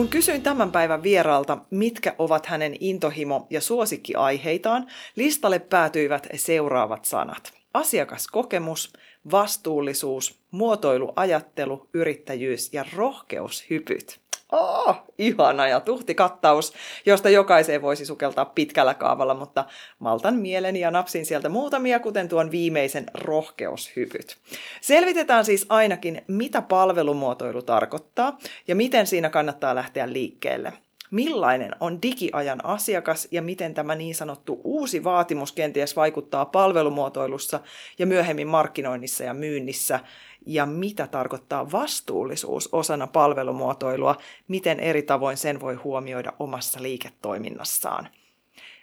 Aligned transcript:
Kun 0.00 0.08
kysyin 0.08 0.42
tämän 0.42 0.72
päivän 0.72 1.02
vieraalta, 1.02 1.58
mitkä 1.70 2.14
ovat 2.18 2.46
hänen 2.46 2.74
intohimo- 2.80 3.46
ja 3.50 3.60
suosikkiaiheitaan, 3.60 4.86
listalle 5.16 5.58
päätyivät 5.58 6.28
seuraavat 6.34 7.04
sanat. 7.04 7.52
Asiakaskokemus, 7.74 8.92
vastuullisuus, 9.30 10.40
muotoiluajattelu, 10.50 11.88
yrittäjyys 11.94 12.72
ja 12.72 12.84
rohkeushypyt. 12.96 14.20
Oh, 14.52 14.96
ihana 15.18 15.68
ja 15.68 15.80
tuhti 15.80 16.14
kattaus, 16.14 16.72
josta 17.06 17.28
jokaiseen 17.28 17.82
voisi 17.82 18.06
sukeltaa 18.06 18.44
pitkällä 18.44 18.94
kaavalla, 18.94 19.34
mutta 19.34 19.64
maltan 19.98 20.36
mieleni 20.36 20.80
ja 20.80 20.90
napsin 20.90 21.26
sieltä 21.26 21.48
muutamia, 21.48 22.00
kuten 22.00 22.28
tuon 22.28 22.50
viimeisen 22.50 23.06
rohkeushypyt. 23.14 24.38
Selvitetään 24.80 25.44
siis 25.44 25.66
ainakin, 25.68 26.22
mitä 26.28 26.62
palvelumuotoilu 26.62 27.62
tarkoittaa 27.62 28.38
ja 28.68 28.74
miten 28.74 29.06
siinä 29.06 29.30
kannattaa 29.30 29.74
lähteä 29.74 30.12
liikkeelle. 30.12 30.72
Millainen 31.10 31.70
on 31.80 32.02
digiajan 32.02 32.64
asiakas 32.64 33.28
ja 33.30 33.42
miten 33.42 33.74
tämä 33.74 33.94
niin 33.94 34.14
sanottu 34.14 34.60
uusi 34.64 35.04
vaatimus 35.04 35.52
kenties 35.52 35.96
vaikuttaa 35.96 36.44
palvelumuotoilussa 36.44 37.60
ja 37.98 38.06
myöhemmin 38.06 38.48
markkinoinnissa 38.48 39.24
ja 39.24 39.34
myynnissä 39.34 40.00
ja 40.46 40.66
mitä 40.66 41.06
tarkoittaa 41.06 41.72
vastuullisuus 41.72 42.68
osana 42.72 43.06
palvelumuotoilua, 43.06 44.16
miten 44.48 44.80
eri 44.80 45.02
tavoin 45.02 45.36
sen 45.36 45.60
voi 45.60 45.74
huomioida 45.74 46.32
omassa 46.38 46.82
liiketoiminnassaan. 46.82 48.08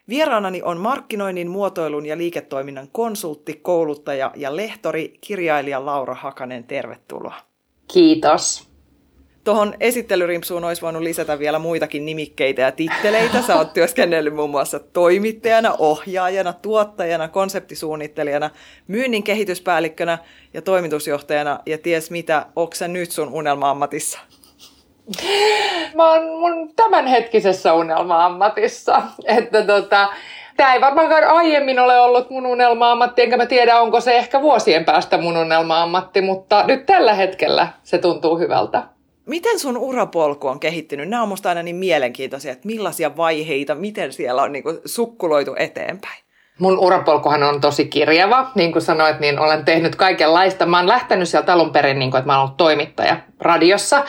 Vieraanani 0.10 0.62
on 0.62 0.78
markkinoinnin, 0.78 1.50
muotoilun 1.50 2.06
ja 2.06 2.18
liiketoiminnan 2.18 2.88
konsultti, 2.92 3.54
kouluttaja 3.54 4.32
ja 4.36 4.56
lehtori, 4.56 5.18
kirjailija 5.22 5.86
Laura 5.86 6.16
Hakanen. 6.16 6.64
Tervetuloa. 6.64 7.36
Kiitos. 7.94 8.67
Tuohon 9.48 9.74
esittelyrimpsuun 9.80 10.64
olisi 10.64 10.82
voinut 10.82 11.02
lisätä 11.02 11.40
vielä 11.40 11.60
muitakin 11.60 12.06
nimikkeitä 12.06 12.62
ja 12.62 12.72
titteleitä. 12.72 13.42
Sä 13.42 13.56
oot 13.56 13.74
työskennellyt 13.74 14.36
muun 14.36 14.50
muassa 14.50 14.80
toimittajana, 14.80 15.76
ohjaajana, 15.80 16.54
tuottajana, 16.54 17.28
konseptisuunnittelijana, 17.28 18.50
myynnin 18.88 19.24
kehityspäällikkönä 19.24 20.18
ja 20.54 20.62
toimitusjohtajana. 20.62 21.60
Ja 21.66 21.78
ties 21.78 22.12
mitä, 22.12 22.46
onko 22.56 22.74
nyt 22.88 23.12
sun 23.12 23.30
unelma-ammatissa? 23.34 24.20
Mä 25.96 26.12
oon 26.12 26.40
mun 26.40 26.76
tämänhetkisessä 26.76 27.74
unelma-ammatissa. 27.74 29.02
Että 29.26 29.64
tota, 29.64 30.10
Tämä 30.58 30.74
ei 30.74 30.82
varmaankaan 30.82 31.24
aiemmin 31.24 31.80
ole 31.80 32.00
ollut 32.00 32.30
mun 32.30 32.46
unelma-ammatti, 32.46 33.22
enkä 33.22 33.38
mä 33.38 33.46
tiedä, 33.46 33.80
onko 33.80 34.02
se 34.02 34.18
ehkä 34.18 34.42
vuosien 34.42 34.86
päästä 34.86 35.18
mun 35.18 35.38
unelma-ammatti, 35.38 36.22
mutta 36.22 36.64
nyt 36.64 36.86
tällä 36.86 37.14
hetkellä 37.14 37.68
se 37.84 37.98
tuntuu 37.98 38.40
hyvältä. 38.40 38.97
Miten 39.28 39.60
sun 39.60 39.78
urapolku 39.78 40.48
on 40.48 40.60
kehittynyt? 40.60 41.10
Nämä 41.10 41.24
on 41.24 41.30
musta 41.30 41.50
aina 41.50 41.64
niin 41.64 41.76
mielenkiintoisia, 41.76 42.52
että 42.52 42.68
millaisia 42.68 43.18
vaiheita, 43.18 43.76
miten 43.76 44.14
siellä 44.14 44.42
on 44.42 44.52
niin 44.52 44.64
kuin 44.64 44.80
sukkuloitu 44.86 45.56
eteenpäin. 45.60 46.24
Mun 46.60 46.80
urapolkuhan 46.80 47.44
on 47.44 47.62
tosi 47.62 47.86
kirjava, 47.86 48.52
niin 48.56 48.72
kuin 48.72 48.82
sanoit, 48.82 49.20
niin 49.20 49.40
olen 49.40 49.66
tehnyt 49.66 49.96
kaikenlaista. 49.96 50.66
Mä 50.66 50.78
oon 50.78 50.88
lähtenyt 50.88 51.30
sieltä 51.30 51.54
alun 51.54 51.72
perin, 51.72 52.00
niin 52.00 52.12
kuin, 52.12 52.20
että 52.20 52.28
mä 52.28 52.34
oon 52.34 52.44
ollut 52.44 52.58
toimittaja 52.58 53.18
radiossa 53.40 54.04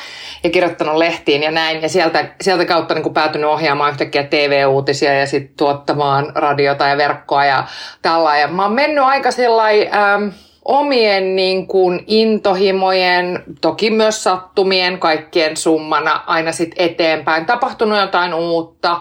ja 0.44 0.50
kirjoittanut 0.50 0.96
lehtiin 0.96 1.42
ja 1.42 1.50
näin. 1.50 1.82
Ja 1.82 1.88
sieltä, 1.88 2.34
sieltä 2.40 2.64
kautta 2.64 2.94
niin 2.94 3.02
kuin 3.02 3.14
päätynyt 3.14 3.50
ohjaamaan 3.50 3.90
yhtäkkiä 3.90 4.22
TV-uutisia 4.22 5.14
ja 5.14 5.26
sitten 5.26 5.56
tuottamaan 5.56 6.32
radiota 6.34 6.86
ja 6.86 6.96
verkkoa 6.96 7.44
ja 7.44 7.64
tällä. 8.02 8.38
Ja 8.38 8.48
mä 8.48 8.62
oon 8.62 8.72
mennyt 8.72 9.04
aika 9.04 9.30
sellainen... 9.30 9.94
Ähm, 9.94 10.28
omien 10.68 11.36
niin 11.36 11.66
kuin 11.66 12.04
intohimojen, 12.06 13.44
toki 13.60 13.90
myös 13.90 14.22
sattumien 14.22 14.98
kaikkien 14.98 15.56
summana 15.56 16.22
aina 16.26 16.52
sit 16.52 16.74
eteenpäin. 16.76 17.46
Tapahtunut 17.46 17.98
jotain 17.98 18.34
uutta, 18.34 19.00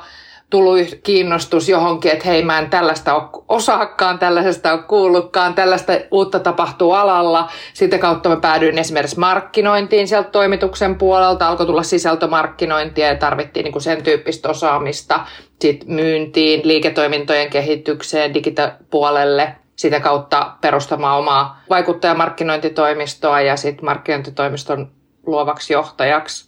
tullut 0.50 0.79
kiinnostus 1.03 1.69
johonkin, 1.69 2.11
että 2.11 2.27
hei 2.27 2.44
mä 2.44 2.59
en 2.59 2.69
tällaista 2.69 3.16
ole 3.16 3.44
osaakaan, 3.50 4.19
tällaisesta 4.19 4.73
ole 4.73 4.83
kuullutkaan, 4.83 5.53
tällaista 5.53 5.94
uutta 6.11 6.39
tapahtuu 6.39 6.91
alalla. 6.91 7.50
Sitä 7.73 7.97
kautta 7.97 8.29
mä 8.29 8.35
päädyin 8.35 8.77
esimerkiksi 8.77 9.19
markkinointiin 9.19 10.07
sieltä 10.07 10.29
toimituksen 10.29 10.95
puolelta, 10.95 11.47
alkoi 11.47 11.66
tulla 11.66 11.83
sisältömarkkinointia 11.83 13.07
ja 13.07 13.16
tarvittiin 13.16 13.63
niin 13.63 13.72
kuin 13.72 13.83
sen 13.83 14.03
tyyppistä 14.03 14.50
osaamista. 14.50 15.19
Sitten 15.61 15.91
myyntiin, 15.91 16.61
liiketoimintojen 16.63 17.50
kehitykseen, 17.50 18.33
digitapuolelle– 18.33 19.51
sitä 19.77 19.99
kautta 19.99 20.51
perustamaan 20.61 21.19
omaa 21.19 21.61
vaikuttajamarkkinointitoimistoa 21.69 23.41
ja 23.41 23.57
sitten 23.57 23.85
markkinointitoimiston 23.85 24.91
luovaksi 25.25 25.73
johtajaksi. 25.73 26.47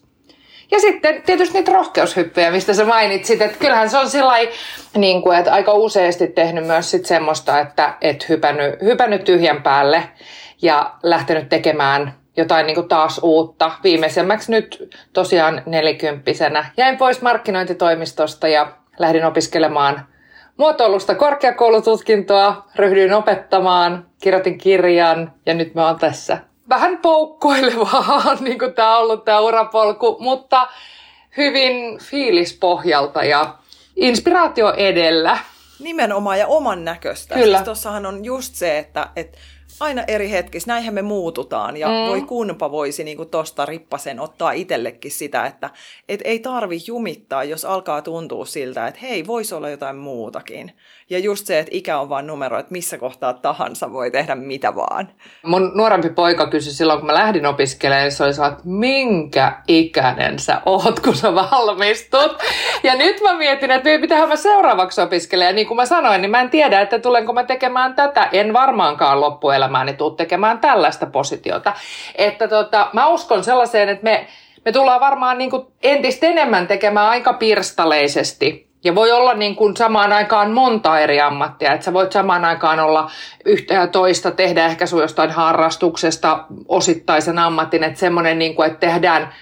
Ja 0.72 0.80
sitten 0.80 1.22
tietysti 1.22 1.58
niitä 1.58 1.74
rohkeushyppyjä, 1.74 2.52
mistä 2.52 2.74
sä 2.74 2.86
mainitsit, 2.86 3.42
että 3.42 3.58
kyllähän 3.58 3.90
se 3.90 3.98
on 3.98 4.10
sillai, 4.10 4.50
niin 4.98 5.22
kuin, 5.22 5.38
että 5.38 5.54
aika 5.54 5.74
useasti 5.74 6.28
tehnyt 6.28 6.68
myös 6.68 6.92
sit 6.92 7.06
semmoista, 7.06 7.60
että 7.60 7.94
et 8.02 8.30
hypännyt, 8.30 8.82
hypännyt 8.82 9.24
tyhjän 9.24 9.64
päälle 9.64 10.04
ja 10.62 10.94
lähtenyt 11.04 11.50
tekemään 11.50 12.14
jotain 12.38 12.66
niin 12.66 12.76
kuin 12.76 12.88
taas 12.88 13.20
uutta. 13.24 13.72
Viimeisemmäksi 13.84 14.52
nyt 14.52 14.98
tosiaan 15.14 15.64
nelikymppisenä 15.66 16.66
jäin 16.78 16.98
pois 16.98 17.22
markkinointitoimistosta 17.22 18.48
ja 18.48 18.72
lähdin 19.00 19.26
opiskelemaan 19.26 20.06
muotoilusta 20.60 21.16
korkeakoulututkintoa, 21.16 22.66
ryhdyin 22.76 23.14
opettamaan, 23.14 24.06
kirjoitin 24.22 24.58
kirjan 24.58 25.34
ja 25.46 25.54
nyt 25.54 25.76
mä 25.76 25.88
oon 25.88 26.00
tässä. 26.00 26.38
Vähän 26.70 26.98
poukkoilevaa 26.98 28.36
niin 28.40 28.60
kuin 28.60 28.74
tämä 28.74 28.98
on 28.98 29.04
ollut 29.04 29.26
tämä 29.26 29.40
urapolku, 29.40 30.18
mutta 30.20 30.68
hyvin 31.38 32.00
fiilispohjalta 32.00 33.24
ja 33.24 33.56
inspiraatio 33.96 34.74
edellä. 34.74 35.38
Nimenomaan 35.80 36.40
ja 36.40 36.48
oman 36.48 36.86
näköistä. 36.86 37.36
Kyllä. 37.36 37.58
Siis 37.58 37.66
tossahan 37.66 38.06
on 38.06 38.26
just 38.26 38.56
se, 38.56 38.78
että, 38.78 39.08
että 39.16 39.38
aina 39.80 40.04
eri 40.08 40.32
hetkissä, 40.32 40.72
näinhän 40.72 40.94
me 40.94 41.02
muututaan 41.02 41.78
ja 41.78 41.88
mm. 41.88 41.94
voi 41.94 42.22
kunpa 42.22 42.72
voisi 42.72 43.04
niin 43.04 43.18
kuin 43.18 43.30
tosta 43.30 43.66
rippasen 43.66 44.20
ottaa 44.20 44.52
itsellekin 44.52 45.12
sitä, 45.12 45.46
että 45.46 45.70
et 46.10 46.20
ei 46.24 46.40
tarvi 46.40 46.78
jumittaa, 46.88 47.44
jos 47.44 47.66
alkaa 47.66 48.02
tuntua 48.02 48.46
siltä, 48.46 48.88
että 48.88 49.00
hei, 49.02 49.28
voisi 49.28 49.56
olla 49.56 49.70
jotain 49.70 49.96
muutakin. 49.96 50.72
Ja 51.10 51.20
just 51.20 51.48
se, 51.48 51.60
että 51.60 51.72
ikä 51.74 52.00
on 52.00 52.10
vain 52.10 52.28
numero, 52.28 52.60
että 52.60 52.72
missä 52.72 52.98
kohtaa 52.98 53.34
tahansa 53.34 53.94
voi 53.94 54.12
tehdä 54.12 54.36
mitä 54.36 54.76
vaan. 54.76 55.10
Mun 55.44 55.72
nuorempi 55.76 56.10
poika 56.10 56.50
kysyi 56.50 56.74
silloin, 56.74 57.00
kun 57.00 57.08
mä 57.08 57.14
lähdin 57.14 57.46
opiskelemaan, 57.46 58.12
se 58.12 58.24
oli 58.24 58.32
että 58.32 58.62
minkä 58.64 59.62
ikäinen 59.68 60.40
sä 60.40 60.62
oot, 60.66 61.00
kun 61.00 61.16
sä 61.16 61.36
valmistut. 61.36 62.32
Ja 62.84 62.96
nyt 62.96 63.22
mä 63.22 63.34
mietin, 63.34 63.72
että 63.72 63.90
pitää 64.02 64.28
mä 64.28 64.36
seuraavaksi 64.36 65.02
opiskelemaan. 65.02 65.50
Ja 65.50 65.56
niin 65.56 65.68
kuin 65.68 65.76
mä 65.76 65.86
sanoin, 65.86 66.22
niin 66.22 66.32
mä 66.32 66.42
en 66.42 66.50
tiedä, 66.50 66.82
että 66.82 67.00
tulenko 67.00 67.34
mä 67.34 67.44
tekemään 67.44 67.96
tätä. 67.96 68.30
En 68.32 68.54
varmaankaan 68.54 69.22
loppuelämääni 69.70 69.94
tuu 69.94 70.12
tekemään 70.12 70.60
tällaista 70.60 71.06
positiota. 71.06 71.74
Että 72.16 72.48
tota, 72.48 72.90
mä 72.94 73.08
uskon 73.08 73.44
sellaiseen, 73.44 73.90
että 73.90 74.04
me, 74.04 74.28
me 74.66 74.72
tullaan 74.72 75.02
varmaan 75.02 75.38
niin 75.38 75.50
kuin 75.50 75.68
entistä 75.84 76.28
enemmän 76.28 76.68
tekemään 76.68 77.10
aika 77.10 77.34
pirstaleisesti 77.34 78.70
ja 78.84 78.96
voi 78.96 79.12
olla 79.12 79.34
niin 79.34 79.56
kuin 79.56 79.78
samaan 79.78 80.14
aikaan 80.14 80.52
monta 80.52 81.00
eri 81.00 81.22
ammattia, 81.22 81.74
että 81.74 81.86
sä 81.86 81.94
voit 81.94 82.12
samaan 82.12 82.46
aikaan 82.46 82.80
olla 82.80 83.12
yhtä 83.46 83.74
ja 83.74 83.88
toista, 83.88 84.32
tehdä 84.32 84.66
ehkä 84.66 84.86
sun 84.86 85.02
jostain 85.02 85.32
harrastuksesta 85.32 86.46
osittaisen 86.68 87.40
ammatin, 87.40 87.84
että 87.84 88.00
semmoinen, 88.00 88.40
niin 88.40 88.56
kuin, 88.56 88.68
että 88.68 88.88
tehdään 88.88 89.34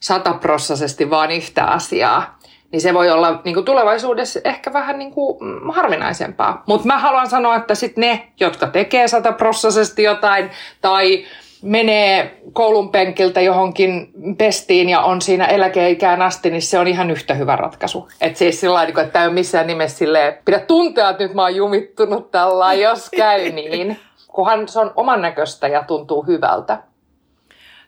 sataprossaisesti 0.00 1.10
vaan 1.10 1.30
yhtä 1.30 1.64
asiaa. 1.64 2.38
Niin 2.74 2.80
se 2.80 2.94
voi 2.94 3.10
olla 3.10 3.40
niin 3.44 3.54
kuin 3.54 3.64
tulevaisuudessa 3.64 4.40
ehkä 4.44 4.72
vähän 4.72 4.98
niin 4.98 5.10
kuin 5.10 5.38
harvinaisempaa. 5.72 6.62
Mutta 6.66 6.86
mä 6.86 6.98
haluan 6.98 7.30
sanoa, 7.30 7.56
että 7.56 7.74
sitten 7.74 8.02
ne, 8.02 8.28
jotka 8.40 8.66
tekee 8.66 9.08
sataprossaisesti 9.08 10.02
jotain 10.02 10.50
tai 10.80 11.24
menee 11.62 12.40
koulun 12.52 12.88
penkiltä 12.88 13.40
johonkin 13.40 14.12
pestiin 14.38 14.88
ja 14.88 15.00
on 15.00 15.22
siinä 15.22 15.46
eläkeikään 15.46 16.22
asti, 16.22 16.50
niin 16.50 16.62
se 16.62 16.78
on 16.78 16.86
ihan 16.86 17.10
yhtä 17.10 17.34
hyvä 17.34 17.56
ratkaisu. 17.56 18.08
Että 18.20 18.38
siis 18.38 18.60
sillä 18.60 18.74
lailla, 18.74 19.02
että 19.02 19.20
ei 19.20 19.26
ole 19.26 19.34
missään 19.34 19.66
nimessä 19.66 19.98
silleen, 19.98 20.38
pidä 20.44 20.58
tuntea, 20.58 21.10
että 21.10 21.24
nyt 21.24 21.34
mä 21.34 21.42
oon 21.42 21.56
jumittunut 21.56 22.30
tällä, 22.30 22.74
jos 22.74 23.10
käy 23.10 23.50
niin. 23.52 24.00
Kunhan 24.28 24.68
se 24.68 24.80
on 24.80 24.92
oman 24.96 25.22
näköistä 25.22 25.68
ja 25.68 25.84
tuntuu 25.86 26.22
hyvältä. 26.26 26.78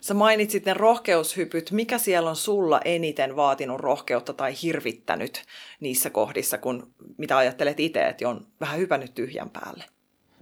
Sä 0.06 0.14
mainitsit 0.14 0.64
ne 0.64 0.74
rohkeushypyt. 0.74 1.70
Mikä 1.70 1.98
siellä 1.98 2.30
on 2.30 2.36
sulla 2.36 2.80
eniten 2.84 3.36
vaatinut 3.36 3.80
rohkeutta 3.80 4.32
tai 4.32 4.54
hirvittänyt 4.62 5.44
niissä 5.80 6.10
kohdissa, 6.10 6.58
kun 6.58 6.94
mitä 7.18 7.36
ajattelet 7.36 7.80
itse, 7.80 8.02
että 8.08 8.28
on 8.28 8.46
vähän 8.60 8.78
hypännyt 8.78 9.14
tyhjän 9.14 9.50
päälle? 9.50 9.84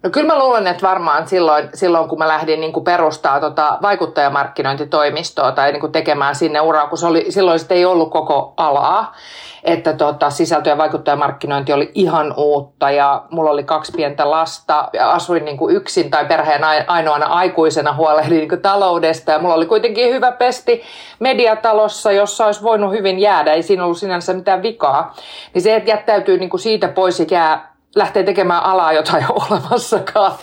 No 0.04 0.10
kyllä 0.10 0.26
mä 0.26 0.38
luulen, 0.38 0.66
että 0.66 0.86
varmaan 0.86 1.28
silloin, 1.28 1.68
silloin 1.74 2.08
kun 2.08 2.18
mä 2.18 2.28
lähdin 2.28 2.60
niin 2.60 2.72
kuin 2.72 2.84
perustaa 2.84 3.40
tota 3.40 3.78
vaikuttajamarkkinointitoimistoa 3.82 5.52
tai 5.52 5.72
niin 5.72 5.80
kuin 5.80 5.92
tekemään 5.92 6.34
sinne 6.34 6.60
uraa, 6.60 6.86
kun 6.86 6.98
se 6.98 7.06
oli, 7.06 7.26
silloin 7.28 7.58
sitten 7.58 7.76
ei 7.76 7.84
ollut 7.84 8.10
koko 8.10 8.54
alaa, 8.56 9.14
että 9.62 9.92
tota, 9.92 10.30
sisältö- 10.30 10.70
ja 10.70 10.78
vaikuttajamarkkinointi 10.78 11.72
oli 11.72 11.90
ihan 11.94 12.34
uutta 12.36 12.90
ja 12.90 13.22
mulla 13.30 13.50
oli 13.50 13.64
kaksi 13.64 13.92
pientä 13.96 14.30
lasta 14.30 14.88
ja 14.92 15.10
asuin 15.10 15.44
niin 15.44 15.56
kuin 15.56 15.76
yksin 15.76 16.10
tai 16.10 16.24
perheen 16.24 16.62
ainoana 16.86 17.26
aikuisena 17.26 17.92
huolehdin 17.92 18.38
niin 18.38 18.48
kuin 18.48 18.62
taloudesta 18.62 19.32
ja 19.32 19.38
mulla 19.38 19.54
oli 19.54 19.66
kuitenkin 19.66 20.14
hyvä 20.14 20.32
pesti 20.32 20.82
mediatalossa, 21.18 22.12
jossa 22.12 22.46
olisi 22.46 22.62
voinut 22.62 22.92
hyvin 22.92 23.18
jäädä, 23.18 23.52
ei 23.52 23.62
siinä 23.62 23.84
ollut 23.84 23.98
sinänsä 23.98 24.32
mitään 24.32 24.62
vikaa. 24.62 25.14
Niin 25.54 25.62
se, 25.62 25.76
että 25.76 25.90
jättäytyy 25.90 26.38
niin 26.38 26.50
kuin 26.50 26.60
siitä 26.60 26.88
pois 26.88 27.20
ja 27.20 27.26
jää 27.30 27.73
lähtee 27.94 28.22
tekemään 28.22 28.62
alaa, 28.62 28.92
jota 28.92 29.18
ei 29.18 29.24
ole 29.28 29.42
olemassakaan. 29.50 30.32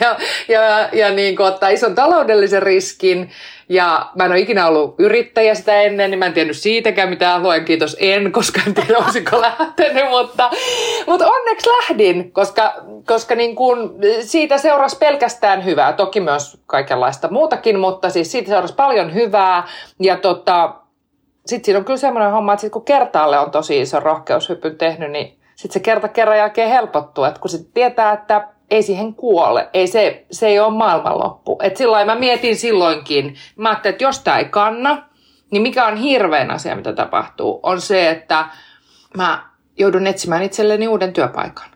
Ja, 0.00 0.16
ja, 0.48 0.88
ja 0.92 1.10
niin 1.10 1.36
kuin 1.36 1.46
ottaa 1.46 1.68
ison 1.68 1.94
taloudellisen 1.94 2.62
riskin. 2.62 3.30
Ja 3.68 4.10
mä 4.14 4.24
en 4.24 4.30
ole 4.30 4.40
ikinä 4.40 4.66
ollut 4.66 4.94
yrittäjä 4.98 5.54
sitä 5.54 5.80
ennen, 5.80 6.10
niin 6.10 6.18
mä 6.18 6.26
en 6.26 6.32
tiennyt 6.32 6.56
siitäkään 6.56 7.08
mitään. 7.08 7.42
Luen 7.42 7.64
kiitos 7.64 7.96
en, 8.00 8.32
koska 8.32 8.60
en 8.66 8.74
tiedä 8.74 8.98
olisiko 8.98 9.40
lähtenyt. 9.46 10.10
Mutta, 10.10 10.50
mutta 11.06 11.26
onneksi 11.26 11.70
lähdin, 11.70 12.32
koska, 12.32 12.74
koska 13.06 13.34
niin 13.34 13.56
kuin 13.56 13.90
siitä 14.20 14.58
seurasi 14.58 14.98
pelkästään 14.98 15.64
hyvää. 15.64 15.92
Toki 15.92 16.20
myös 16.20 16.58
kaikenlaista 16.66 17.28
muutakin, 17.30 17.78
mutta 17.78 18.10
siis 18.10 18.32
siitä 18.32 18.48
seurasi 18.48 18.74
paljon 18.74 19.14
hyvää. 19.14 19.68
Ja 20.00 20.16
tota, 20.16 20.74
sitten 21.46 21.64
siinä 21.64 21.78
on 21.78 21.84
kyllä 21.84 21.98
semmoinen 21.98 22.32
homma, 22.32 22.52
että 22.52 22.60
sit 22.60 22.72
kun 22.72 22.84
kertaalle 22.84 23.38
on 23.38 23.50
tosi 23.50 23.80
iso 23.80 24.00
rohkeushypyn 24.00 24.78
tehnyt, 24.78 25.10
niin 25.10 25.38
sitten 25.56 25.72
se 25.72 25.80
kerta 25.80 26.08
kerran 26.08 26.38
jälkeen 26.38 26.70
helpottuu, 26.70 27.24
että 27.24 27.40
kun 27.40 27.50
sitten 27.50 27.72
tietää, 27.72 28.12
että 28.12 28.48
ei 28.70 28.82
siihen 28.82 29.14
kuole, 29.14 29.68
ei 29.74 29.86
se, 29.86 30.26
se 30.30 30.46
ei 30.46 30.60
ole 30.60 30.76
maailmanloppu. 30.76 31.58
Että 31.62 31.78
silloin 31.78 32.06
mä 32.06 32.14
mietin 32.14 32.56
silloinkin, 32.56 33.36
mä 33.56 33.68
ajattelin, 33.68 33.94
että 33.94 34.04
jos 34.04 34.20
tämä 34.20 34.38
ei 34.38 34.44
kanna, 34.44 35.02
niin 35.50 35.62
mikä 35.62 35.86
on 35.86 35.96
hirveän 35.96 36.50
asia, 36.50 36.76
mitä 36.76 36.92
tapahtuu, 36.92 37.60
on 37.62 37.80
se, 37.80 38.10
että 38.10 38.46
mä 39.16 39.50
joudun 39.78 40.06
etsimään 40.06 40.42
itselleni 40.42 40.88
uuden 40.88 41.12
työpaikan. 41.12 41.68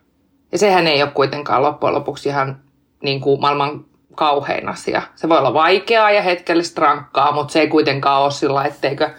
Ja 0.52 0.58
sehän 0.58 0.86
ei 0.86 1.02
ole 1.02 1.10
kuitenkaan 1.10 1.62
loppujen 1.62 1.94
lopuksi 1.94 2.28
ihan 2.28 2.60
niin 3.02 3.20
kuin 3.20 3.40
maailman 3.40 3.84
kauhein 4.14 4.68
asia. 4.68 5.02
Se 5.14 5.28
voi 5.28 5.38
olla 5.38 5.54
vaikeaa 5.54 6.10
ja 6.10 6.22
hetkellistä 6.22 6.80
rankkaa, 6.80 7.32
mutta 7.32 7.52
se 7.52 7.60
ei 7.60 7.68
kuitenkaan 7.68 8.22
ole 8.22 8.30
sillä, 8.30 8.64
etteikö, 8.64 9.10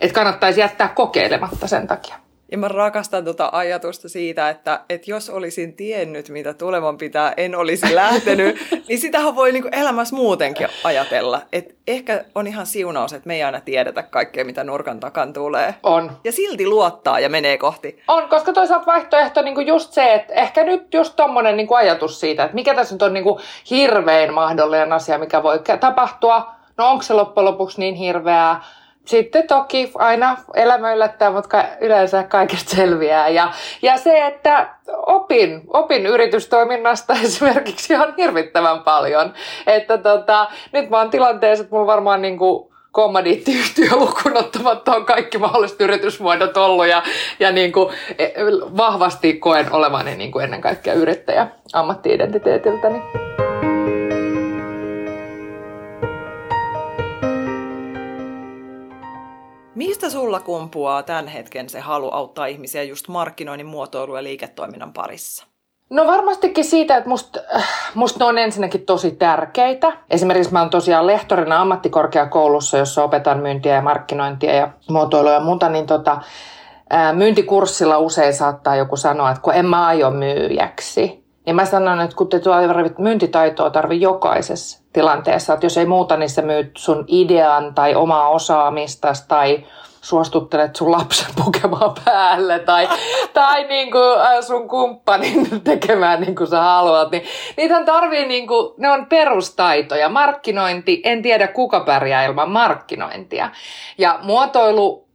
että 0.00 0.14
kannattaisi 0.14 0.60
jättää 0.60 0.88
kokeilematta 0.88 1.66
sen 1.66 1.86
takia. 1.86 2.25
Ja 2.52 2.58
mä 2.58 2.68
rakastan 2.68 3.24
tuota 3.24 3.48
ajatusta 3.52 4.08
siitä, 4.08 4.50
että, 4.50 4.80
että 4.90 5.10
jos 5.10 5.30
olisin 5.30 5.76
tiennyt, 5.76 6.28
mitä 6.28 6.54
tulevan 6.54 6.98
pitää, 6.98 7.34
en 7.36 7.54
olisi 7.54 7.94
lähtenyt, 7.94 8.56
niin 8.88 8.98
sitähän 8.98 9.36
voi 9.36 9.52
niin 9.52 9.74
elämässä 9.74 10.16
muutenkin 10.16 10.68
ajatella. 10.84 11.42
Että 11.52 11.74
ehkä 11.86 12.24
on 12.34 12.46
ihan 12.46 12.66
siunaus, 12.66 13.12
että 13.12 13.26
me 13.26 13.34
ei 13.34 13.42
aina 13.42 13.60
tiedetä 13.60 14.02
kaikkea, 14.02 14.44
mitä 14.44 14.64
nurkan 14.64 15.00
takan 15.00 15.32
tulee. 15.32 15.74
On. 15.82 16.12
Ja 16.24 16.32
silti 16.32 16.66
luottaa 16.66 17.20
ja 17.20 17.28
menee 17.28 17.58
kohti. 17.58 18.02
On, 18.08 18.28
koska 18.28 18.52
toisaalta 18.52 18.86
vaihtoehto 18.86 19.42
niin 19.42 19.66
just 19.66 19.92
se, 19.92 20.14
että 20.14 20.34
ehkä 20.34 20.64
nyt 20.64 20.94
just 20.94 21.16
tommonen 21.16 21.56
niin 21.56 21.68
ajatus 21.76 22.20
siitä, 22.20 22.44
että 22.44 22.54
mikä 22.54 22.74
tässä 22.74 22.94
nyt 22.94 23.02
on 23.02 23.14
niin 23.14 23.24
hirvein 23.70 24.34
mahdollinen 24.34 24.92
asia, 24.92 25.18
mikä 25.18 25.42
voi 25.42 25.60
tapahtua. 25.80 26.50
No 26.76 26.90
onko 26.90 27.02
se 27.02 27.14
loppujen 27.14 27.44
lopuksi 27.44 27.80
niin 27.80 27.94
hirveää? 27.94 28.64
Sitten 29.06 29.46
toki 29.46 29.92
aina 29.94 30.36
elämä 30.54 30.92
yllättää, 30.92 31.30
mutta 31.30 31.64
yleensä 31.80 32.22
kaikesta 32.22 32.76
selviää. 32.76 33.28
Ja, 33.28 33.52
ja 33.82 33.96
se, 33.96 34.26
että 34.26 34.68
opin, 35.06 35.62
opin 35.68 36.06
yritystoiminnasta 36.06 37.14
esimerkiksi 37.24 37.92
ihan 37.92 38.14
hirvittävän 38.16 38.82
paljon. 38.82 39.34
Että 39.66 39.98
tota, 39.98 40.46
nyt 40.72 40.90
mä 40.90 40.98
oon 40.98 41.10
tilanteessa, 41.10 41.62
että 41.62 41.74
mulla 41.74 41.86
varmaan 41.86 42.22
niin 42.22 42.38
kuin 42.38 42.76
kommadiittiyhtiö 42.92 43.88
lukuun 43.96 44.36
ottamatta 44.36 44.96
on 44.96 45.06
kaikki 45.06 45.38
mahdolliset 45.38 45.80
yritysmuodot 45.80 46.56
ollut 46.56 46.86
ja, 46.86 47.02
ja 47.40 47.52
niin 47.52 47.72
kuin 47.72 47.94
e, 48.18 48.24
vahvasti 48.76 49.32
koen 49.32 49.72
olevani 49.72 50.14
niin 50.14 50.32
kuin 50.32 50.44
ennen 50.44 50.60
kaikkea 50.60 50.94
yrittäjä 50.94 51.46
ammatti-identiteetiltäni. 51.72 53.02
Mistä 59.76 60.10
sulla 60.10 60.40
kumpuaa 60.40 61.02
tämän 61.02 61.28
hetken 61.28 61.68
se 61.68 61.80
halu 61.80 62.10
auttaa 62.10 62.46
ihmisiä 62.46 62.82
just 62.82 63.08
markkinoinnin, 63.08 63.66
muotoilu 63.66 64.16
ja 64.16 64.22
liiketoiminnan 64.22 64.92
parissa? 64.92 65.46
No 65.90 66.06
varmastikin 66.06 66.64
siitä, 66.64 66.96
että 66.96 67.08
musta, 67.08 67.40
äh, 67.56 67.68
musta 67.94 68.18
ne 68.18 68.24
on 68.24 68.38
ensinnäkin 68.38 68.86
tosi 68.86 69.10
tärkeitä. 69.10 69.92
Esimerkiksi 70.10 70.52
mä 70.52 70.60
oon 70.60 70.70
tosiaan 70.70 71.06
lehtorina 71.06 71.60
ammattikorkeakoulussa, 71.60 72.78
jossa 72.78 73.04
opetan 73.04 73.38
myyntiä 73.38 73.74
ja 73.74 73.82
markkinointia 73.82 74.54
ja 74.54 74.70
muotoilua 74.90 75.32
ja 75.32 75.40
muuta, 75.40 75.68
niin 75.68 75.86
tota, 75.86 76.20
ää, 76.90 77.12
myyntikurssilla 77.12 77.98
usein 77.98 78.34
saattaa 78.34 78.76
joku 78.76 78.96
sanoa, 78.96 79.30
että 79.30 79.42
kun 79.42 79.54
en 79.54 79.66
mä 79.66 79.86
aio 79.86 80.10
myyjäksi. 80.10 81.25
Niin 81.46 81.56
mä 81.56 81.64
sanon, 81.64 82.00
että 82.00 82.16
kun 82.16 82.28
te 82.28 82.40
tarvit 82.40 82.98
myyntitaitoa 82.98 83.70
tarvi 83.70 84.00
jokaisessa 84.00 84.82
tilanteessa, 84.92 85.54
että 85.54 85.66
jos 85.66 85.78
ei 85.78 85.86
muuta, 85.86 86.16
niin 86.16 86.30
sä 86.30 86.42
myyt 86.42 86.70
sun 86.76 87.04
idean 87.08 87.74
tai 87.74 87.94
omaa 87.94 88.28
osaamista 88.28 89.12
tai 89.28 89.64
suostuttelet 90.06 90.76
sun 90.76 90.92
lapsen 90.92 91.34
pukemaan 91.44 91.94
päälle 92.04 92.58
tai, 92.58 92.88
tai 93.32 93.64
niin 93.64 93.90
kuin 93.90 94.20
äh, 94.20 94.40
sun 94.40 94.68
kumppanin 94.68 95.48
tekemään 95.64 96.20
niin 96.20 96.36
kuin 96.36 96.46
sä 96.46 96.60
haluat, 96.60 97.10
niin 97.10 97.22
niitä 97.56 97.84
tarvii, 97.84 98.26
niin 98.26 98.46
kuin, 98.46 98.74
ne 98.76 98.90
on 98.90 99.06
perustaitoja. 99.06 100.08
Markkinointi, 100.08 101.00
en 101.04 101.22
tiedä 101.22 101.48
kuka 101.48 101.80
pärjää 101.80 102.24
ilman 102.24 102.50
markkinointia. 102.50 103.50
Ja 103.98 104.18
muotoilu 104.22 105.05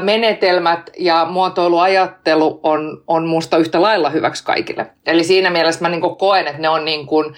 menetelmät 0.00 0.90
ja 0.98 1.24
muotoiluajattelu 1.30 2.60
on, 2.62 3.02
on 3.06 3.26
musta 3.26 3.56
yhtä 3.56 3.82
lailla 3.82 4.10
hyväksi 4.10 4.44
kaikille. 4.44 4.86
Eli 5.06 5.24
siinä 5.24 5.50
mielessä 5.50 5.82
mä 5.82 5.88
niin 5.88 6.16
koen, 6.16 6.46
että 6.46 6.62
ne 6.62 6.68
on 6.68 6.84
niin 6.84 7.06
kuin, 7.06 7.34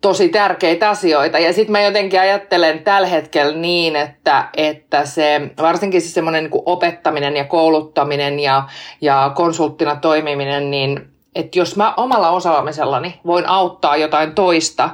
tosi 0.00 0.28
tärkeitä 0.28 0.90
asioita. 0.90 1.38
Ja 1.38 1.52
sitten 1.52 1.72
mä 1.72 1.80
jotenkin 1.80 2.20
ajattelen 2.20 2.84
tällä 2.84 3.08
hetkellä 3.08 3.56
niin, 3.56 3.96
että, 3.96 4.48
että 4.56 5.04
se, 5.04 5.40
varsinkin 5.62 6.02
se 6.02 6.08
semmoinen 6.08 6.44
niin 6.44 6.62
opettaminen 6.66 7.36
ja 7.36 7.44
kouluttaminen 7.44 8.40
ja, 8.40 8.62
ja 9.00 9.32
konsulttina 9.34 9.96
toimiminen, 9.96 10.70
niin 10.70 11.08
että 11.34 11.58
jos 11.58 11.76
mä 11.76 11.94
omalla 11.96 12.30
osaamisellani 12.30 13.20
voin 13.26 13.48
auttaa 13.48 13.96
jotain 13.96 14.34
toista, 14.34 14.90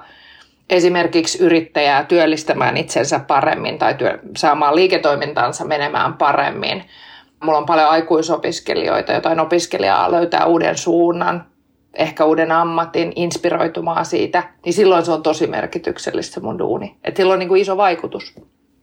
esimerkiksi 0.70 1.42
yrittäjää 1.42 2.04
työllistämään 2.04 2.76
itsensä 2.76 3.18
paremmin 3.18 3.78
tai 3.78 3.94
työ, 3.94 4.18
saamaan 4.36 4.76
liiketoimintansa 4.76 5.64
menemään 5.64 6.14
paremmin. 6.14 6.84
Mulla 7.42 7.58
on 7.58 7.66
paljon 7.66 7.88
aikuisopiskelijoita, 7.88 9.12
jotain 9.12 9.40
opiskelijaa 9.40 10.10
löytää 10.10 10.46
uuden 10.46 10.78
suunnan, 10.78 11.46
ehkä 11.94 12.24
uuden 12.24 12.52
ammatin, 12.52 13.12
inspiroitumaan 13.16 14.06
siitä, 14.06 14.42
niin 14.64 14.72
silloin 14.72 15.04
se 15.04 15.12
on 15.12 15.22
tosi 15.22 15.46
merkityksellistä 15.46 16.34
se 16.34 16.40
mun 16.40 16.58
duuni. 16.58 16.96
Että 17.04 17.18
sillä 17.18 17.32
on 17.32 17.38
niin 17.38 17.48
kuin 17.48 17.62
iso 17.62 17.76
vaikutus. 17.76 18.34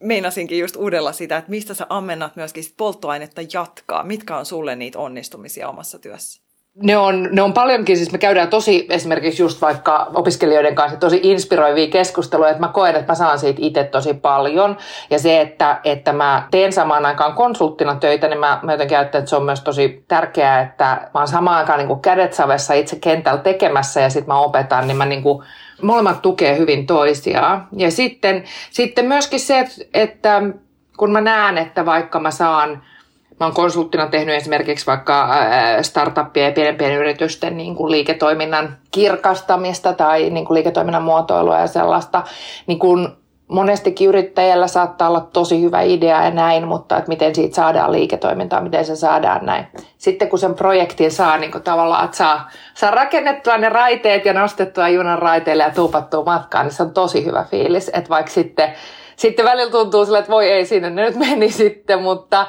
Meinasinkin 0.03 0.59
just 0.59 0.75
uudella 0.75 1.11
sitä, 1.11 1.37
että 1.37 1.49
mistä 1.49 1.73
sä 1.73 1.85
ammennat 1.89 2.35
myöskin 2.35 2.63
polttoainetta 2.77 3.41
jatkaa. 3.53 4.03
Mitkä 4.03 4.37
on 4.37 4.45
sulle 4.45 4.75
niitä 4.75 4.99
onnistumisia 4.99 5.69
omassa 5.69 5.99
työssä? 5.99 6.50
Ne 6.75 6.97
on, 6.97 7.29
ne 7.31 7.41
on 7.41 7.53
paljonkin, 7.53 7.97
siis 7.97 8.11
me 8.11 8.17
käydään 8.17 8.47
tosi 8.47 8.85
esimerkiksi 8.89 9.43
just 9.43 9.61
vaikka 9.61 10.11
opiskelijoiden 10.13 10.75
kanssa 10.75 10.97
tosi 10.97 11.19
inspiroivia 11.23 11.87
keskusteluja, 11.87 12.49
että 12.49 12.61
mä 12.61 12.67
koen, 12.67 12.95
että 12.95 13.11
mä 13.11 13.15
saan 13.15 13.39
siitä 13.39 13.59
itse 13.61 13.83
tosi 13.83 14.13
paljon. 14.13 14.77
Ja 15.09 15.19
se, 15.19 15.41
että, 15.41 15.79
että 15.83 16.13
mä 16.13 16.47
teen 16.51 16.73
samaan 16.73 17.05
aikaan 17.05 17.33
konsulttina 17.33 17.95
töitä, 17.95 18.27
niin 18.27 18.39
mä, 18.39 18.59
mä 18.63 18.71
jotenkin 18.71 18.97
ajattelen, 18.97 19.21
että 19.21 19.29
se 19.29 19.35
on 19.35 19.45
myös 19.45 19.61
tosi 19.61 20.05
tärkeää, 20.07 20.61
että 20.61 20.85
mä 20.85 21.19
oon 21.19 21.27
samaan 21.27 21.57
aikaan 21.57 21.87
niin 21.87 21.99
kädet 21.99 22.33
savessa 22.33 22.73
itse 22.73 22.97
kentällä 23.01 23.41
tekemässä 23.41 24.01
ja 24.01 24.09
sitten 24.09 24.33
mä 24.33 24.39
opetan, 24.39 24.87
niin 24.87 24.97
mä 24.97 25.05
niin 25.05 25.23
kuin, 25.23 25.43
molemmat 25.81 26.21
tukee 26.21 26.57
hyvin 26.57 26.87
toisiaan. 26.87 27.67
Ja 27.77 27.91
sitten, 27.91 28.43
sitten 28.69 29.05
myöskin 29.05 29.39
se, 29.39 29.67
että 29.93 30.41
kun 30.97 31.11
mä 31.11 31.21
näen, 31.21 31.57
että 31.57 31.85
vaikka 31.85 32.19
mä 32.19 32.31
saan 32.31 32.83
Mä 33.41 33.45
oon 33.45 33.55
konsulttina 33.55 34.07
tehnyt 34.07 34.35
esimerkiksi 34.35 34.85
vaikka 34.85 35.29
startuppien 35.81 36.45
ja 36.45 36.51
pienempien 36.51 36.97
yritysten 36.97 37.57
niin 37.57 37.75
kuin 37.75 37.91
liiketoiminnan 37.91 38.77
kirkastamista 38.91 39.93
tai 39.93 40.29
niin 40.29 40.45
kuin 40.45 40.55
liiketoiminnan 40.55 41.03
muotoilua 41.03 41.59
ja 41.59 41.67
sellaista. 41.67 42.23
Niin 42.67 42.79
kuin 42.79 43.07
monestikin 43.51 44.09
yrittäjällä 44.09 44.67
saattaa 44.67 45.09
olla 45.09 45.27
tosi 45.33 45.61
hyvä 45.61 45.81
idea 45.81 46.23
ja 46.23 46.31
näin, 46.31 46.67
mutta 46.67 46.97
että 46.97 47.09
miten 47.09 47.35
siitä 47.35 47.55
saadaan 47.55 47.91
liiketoimintaa, 47.91 48.61
miten 48.61 48.85
se 48.85 48.95
saadaan 48.95 49.45
näin. 49.45 49.67
Sitten 49.97 50.29
kun 50.29 50.39
sen 50.39 50.55
projektin 50.55 51.11
saa 51.11 51.37
niin 51.37 51.51
kuin 51.51 51.63
tavallaan, 51.63 52.05
että 52.05 52.17
saa, 52.17 52.49
saa 52.73 52.91
rakennettua 52.91 53.57
ne 53.57 53.69
raiteet 53.69 54.25
ja 54.25 54.33
nostettua 54.33 54.89
junan 54.89 55.19
raiteille 55.19 55.63
ja 55.63 55.71
tuupattua 55.71 56.23
matkaan, 56.25 56.65
niin 56.65 56.73
se 56.73 56.83
on 56.83 56.93
tosi 56.93 57.25
hyvä 57.25 57.45
fiilis. 57.51 57.91
Että 57.93 58.09
vaikka 58.09 58.31
sitten 58.31 58.73
sitten 59.15 59.45
välillä 59.45 59.71
tuntuu 59.71 60.05
sille, 60.05 60.19
että 60.19 60.31
voi 60.31 60.49
ei 60.49 60.65
sinne 60.65 60.89
ne 60.89 61.01
nyt 61.01 61.15
meni 61.15 61.51
sitten, 61.61 62.01
mutta, 62.01 62.47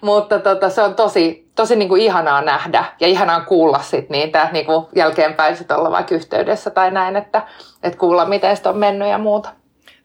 mutta 0.00 0.38
tota, 0.38 0.70
se 0.70 0.82
on 0.82 0.94
tosi, 0.94 1.48
tosi 1.54 1.76
niin 1.76 1.88
kuin 1.88 2.02
ihanaa 2.02 2.42
nähdä 2.42 2.84
ja 3.00 3.06
ihanaa 3.06 3.40
kuulla 3.40 3.78
sit 3.78 4.10
niitä 4.10 4.48
niin 4.52 4.66
kuin 4.66 4.86
jälkeenpäin 4.96 5.56
sit 5.56 5.70
olla 5.70 5.90
vaikka 5.90 6.14
yhteydessä 6.14 6.70
tai 6.70 6.90
näin, 6.90 7.16
että, 7.16 7.42
että 7.82 7.98
kuulla 7.98 8.24
miten 8.24 8.56
sitä 8.56 8.70
on 8.70 8.78
mennyt 8.78 9.08
ja 9.08 9.18
muuta. 9.18 9.48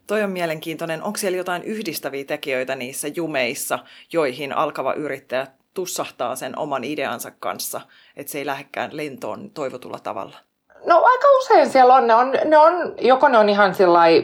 Toi 0.10 0.24
on 0.24 0.32
mielenkiintoinen. 0.32 1.04
Onko 1.04 1.18
siellä 1.18 1.38
jotain 1.38 1.64
yhdistäviä 1.64 2.24
tekijöitä 2.24 2.76
niissä 2.76 3.08
jumeissa, 3.16 3.80
joihin 4.14 4.54
alkava 4.54 4.94
yrittäjä 4.94 5.48
tussahtaa 5.74 6.36
sen 6.36 6.60
oman 6.60 6.84
ideansa 6.84 7.32
kanssa, 7.40 7.82
että 8.16 8.32
se 8.32 8.38
ei 8.38 8.46
lähdekään 8.46 8.90
lentoon 8.94 9.50
toivotulla 9.50 10.00
tavalla? 10.00 10.38
No 10.86 11.02
aika 11.04 11.28
usein 11.40 11.70
siellä 11.70 11.96
on. 11.96 12.08
Ne 12.08 12.16
on, 12.16 12.32
ne 12.46 12.58
on 12.58 12.94
joko 13.02 13.28
ne 13.28 13.38
on 13.38 13.50
ihan 13.50 13.76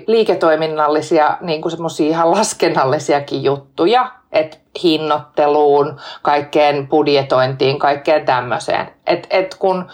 liiketoiminnallisia, 0.08 1.38
niin 1.42 1.62
kuin 1.62 1.72
semmoisia 1.72 2.08
ihan 2.10 2.32
laskennallisiakin 2.32 3.44
juttuja, 3.44 4.12
että 4.32 4.58
hinnoitteluun, 4.84 6.00
kaikkeen 6.22 6.88
budjetointiin, 6.88 7.80
kaikkeen 7.80 8.25
tämmöiseen. 8.25 8.88
Et, 9.08 9.27
et 9.30 9.56
kun 9.56 9.86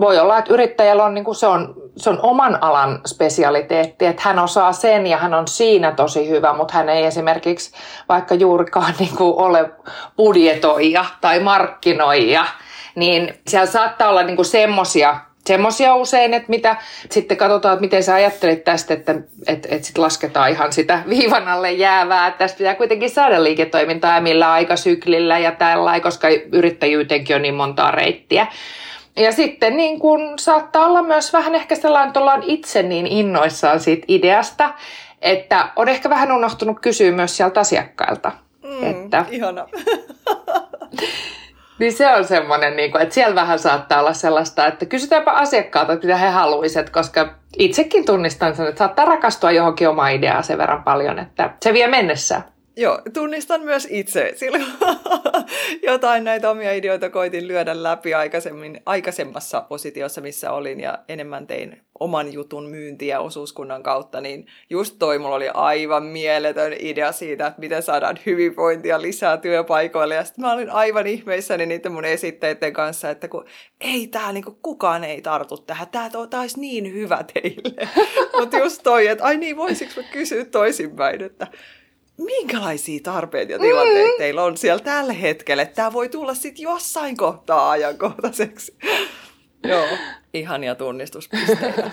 voi 0.00 0.18
olla, 0.18 0.38
että 0.38 0.54
yrittäjällä 0.54 1.04
on, 1.04 1.14
niin 1.14 1.24
kuin 1.24 1.34
se, 1.34 1.46
on, 1.46 1.74
se 2.00 2.10
on 2.10 2.20
oman 2.22 2.58
alan 2.60 3.00
spesialiteetti, 3.06 4.06
että 4.06 4.22
hän 4.24 4.38
osaa 4.38 4.72
sen 4.72 5.06
ja 5.06 5.16
hän 5.16 5.34
on 5.34 5.48
siinä 5.48 5.92
tosi 5.92 6.28
hyvä, 6.28 6.52
mutta 6.52 6.74
hän 6.74 6.88
ei 6.88 7.04
esimerkiksi 7.04 7.72
vaikka 8.08 8.34
juurikaan 8.34 8.94
niin 8.98 9.16
kuin 9.16 9.34
ole 9.36 9.70
budjetoija 10.16 11.04
tai 11.20 11.40
markkinoija, 11.40 12.46
niin 12.94 13.34
siellä 13.46 13.66
saattaa 13.66 14.08
olla 14.08 14.22
niin 14.22 14.44
semmoisia 14.44 15.16
semmoisia 15.46 15.94
usein, 15.94 16.34
että 16.34 16.50
mitä 16.50 16.76
sitten 17.10 17.36
katsotaan, 17.36 17.72
että 17.72 17.80
miten 17.80 18.02
sä 18.02 18.14
ajattelit 18.14 18.64
tästä, 18.64 18.94
että, 18.94 19.14
että, 19.46 19.68
että 19.70 19.86
sitten 19.86 20.02
lasketaan 20.02 20.50
ihan 20.50 20.72
sitä 20.72 21.02
viivan 21.08 21.48
alle 21.48 21.72
jäävää, 21.72 22.26
että 22.26 22.38
tästä 22.38 22.58
pitää 22.58 22.74
kuitenkin 22.74 23.10
saada 23.10 23.42
liiketoimintaa 23.42 24.14
ja 24.14 24.20
millä 24.20 24.52
aikasyklillä 24.52 25.38
ja 25.38 25.52
tällä, 25.52 26.00
koska 26.00 26.28
yrittäjyytenkin 26.52 27.36
on 27.36 27.42
niin 27.42 27.54
montaa 27.54 27.90
reittiä. 27.90 28.46
Ja 29.16 29.32
sitten 29.32 29.76
niin 29.76 29.98
kun 29.98 30.38
saattaa 30.38 30.86
olla 30.86 31.02
myös 31.02 31.32
vähän 31.32 31.54
ehkä 31.54 31.74
sellainen, 31.74 32.08
että 32.08 32.20
ollaan 32.20 32.42
itse 32.42 32.82
niin 32.82 33.06
innoissaan 33.06 33.80
siitä 33.80 34.04
ideasta, 34.08 34.74
että 35.22 35.68
on 35.76 35.88
ehkä 35.88 36.10
vähän 36.10 36.32
unohtunut 36.32 36.80
kysyä 36.80 37.12
myös 37.12 37.36
sieltä 37.36 37.60
asiakkailta. 37.60 38.32
Mm, 38.62 38.90
että, 38.90 39.24
ihana. 39.30 39.66
niin 41.78 41.92
se 41.92 42.14
on 42.14 42.24
semmoinen, 42.24 42.76
niin 42.76 42.90
kuin, 42.90 43.02
että 43.02 43.14
siellä 43.14 43.34
vähän 43.34 43.58
saattaa 43.58 44.00
olla 44.00 44.12
sellaista, 44.12 44.66
että 44.66 44.86
kysytäänpä 44.86 45.32
asiakkaalta, 45.32 45.94
mitä 45.94 46.16
he 46.16 46.28
haluaisivat, 46.28 46.90
koska 46.90 47.34
itsekin 47.58 48.06
tunnistan 48.06 48.56
sen, 48.56 48.66
että 48.66 48.78
saattaa 48.78 49.04
rakastua 49.04 49.50
johonkin 49.50 49.88
omaan 49.88 50.12
ideaan 50.12 50.44
sen 50.44 50.58
verran 50.58 50.82
paljon, 50.82 51.18
että 51.18 51.50
se 51.62 51.72
vie 51.72 51.88
mennessään. 51.88 52.44
Joo, 52.80 53.00
tunnistan 53.12 53.62
myös 53.62 53.88
itse. 53.90 54.32
Silloin 54.36 54.66
jotain 55.82 56.24
näitä 56.24 56.50
omia 56.50 56.72
ideoita 56.72 57.10
koitin 57.10 57.48
lyödä 57.48 57.82
läpi 57.82 58.14
aikaisemmin, 58.14 58.80
aikaisemmassa 58.86 59.60
positiossa, 59.60 60.20
missä 60.20 60.52
olin 60.52 60.80
ja 60.80 60.98
enemmän 61.08 61.46
tein 61.46 61.82
oman 62.00 62.32
jutun 62.32 62.68
myyntiä 62.70 63.20
osuuskunnan 63.20 63.82
kautta, 63.82 64.20
niin 64.20 64.46
just 64.70 64.96
toi 64.98 65.18
mulla 65.18 65.34
oli 65.34 65.48
aivan 65.54 66.02
mieletön 66.02 66.72
idea 66.78 67.12
siitä, 67.12 67.46
että 67.46 67.60
miten 67.60 67.82
saadaan 67.82 68.18
hyvinvointia 68.26 69.02
lisää 69.02 69.36
työpaikoille. 69.36 70.14
Ja 70.14 70.24
sitten 70.24 70.44
mä 70.44 70.52
olin 70.52 70.70
aivan 70.70 71.06
ihmeissäni 71.06 71.66
niiden 71.66 71.92
mun 71.92 72.04
esitteiden 72.04 72.72
kanssa, 72.72 73.10
että 73.10 73.28
kun 73.28 73.44
ei 73.80 74.06
tää, 74.06 74.32
niin 74.32 74.44
kukaan 74.62 75.04
ei 75.04 75.22
tartu 75.22 75.56
tähän, 75.56 75.88
tää 75.88 76.10
olisi 76.40 76.60
niin 76.60 76.92
hyvä 76.92 77.24
teille. 77.32 77.88
Mutta 78.40 78.58
just 78.58 78.82
toi, 78.82 79.06
että 79.06 79.24
ai 79.24 79.36
niin, 79.36 79.56
voisiko 79.56 79.92
mä 79.96 80.02
kysyä 80.12 80.44
toisinpäin, 80.44 81.22
että 81.22 81.46
minkälaisia 82.24 83.00
tarpeita 83.02 83.52
ja 83.52 83.58
tilanteita 83.58 84.10
mm. 84.10 84.18
teillä 84.18 84.42
on 84.42 84.56
siellä 84.56 84.82
tällä 84.82 85.12
hetkellä. 85.12 85.66
Tämä 85.66 85.92
voi 85.92 86.08
tulla 86.08 86.34
sitten 86.34 86.62
jossain 86.62 87.16
kohtaa 87.16 87.70
ajankohtaiseksi. 87.70 88.76
Joo, 89.68 89.86
ihania 90.34 90.74
tunnistuspisteitä. 90.74 91.90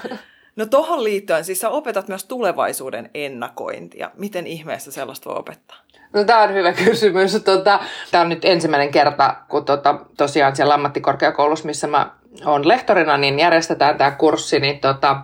No 0.56 0.66
tohon 0.66 1.04
liittyen, 1.04 1.46
siis 1.46 1.60
sä 1.60 1.70
opetat 1.70 2.08
myös 2.08 2.26
tulevaisuuden 2.26 3.10
ennakointia. 3.14 4.12
Miten 4.18 4.48
ihmeessä 4.48 4.92
sellaista 4.92 5.30
voi 5.30 5.40
opettaa? 5.40 5.78
No 6.14 6.24
tämä 6.24 6.42
on 6.42 6.54
hyvä 6.54 6.74
kysymys. 6.74 7.44
Tota, 7.46 7.80
tämä 8.12 8.22
on 8.22 8.30
nyt 8.30 8.46
ensimmäinen 8.46 8.92
kerta, 8.92 9.36
kun 9.50 9.66
tota, 9.66 10.00
tosiaan 10.18 10.56
siellä 10.56 10.74
ammattikorkeakoulussa, 10.74 11.66
missä 11.66 11.88
mä 11.88 12.12
oon 12.46 12.68
lehtorina, 12.68 13.18
niin 13.18 13.40
järjestetään 13.40 13.98
tämä 13.98 14.12
kurssi, 14.12 14.60
niin 14.60 14.80
tota, 14.80 15.22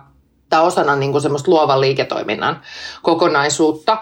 tämä 0.50 0.62
osana 0.62 0.96
niin 0.96 1.12
kuin 1.12 1.22
semmoista 1.22 1.50
luovan 1.50 1.80
liiketoiminnan 1.80 2.60
kokonaisuutta. 3.02 3.98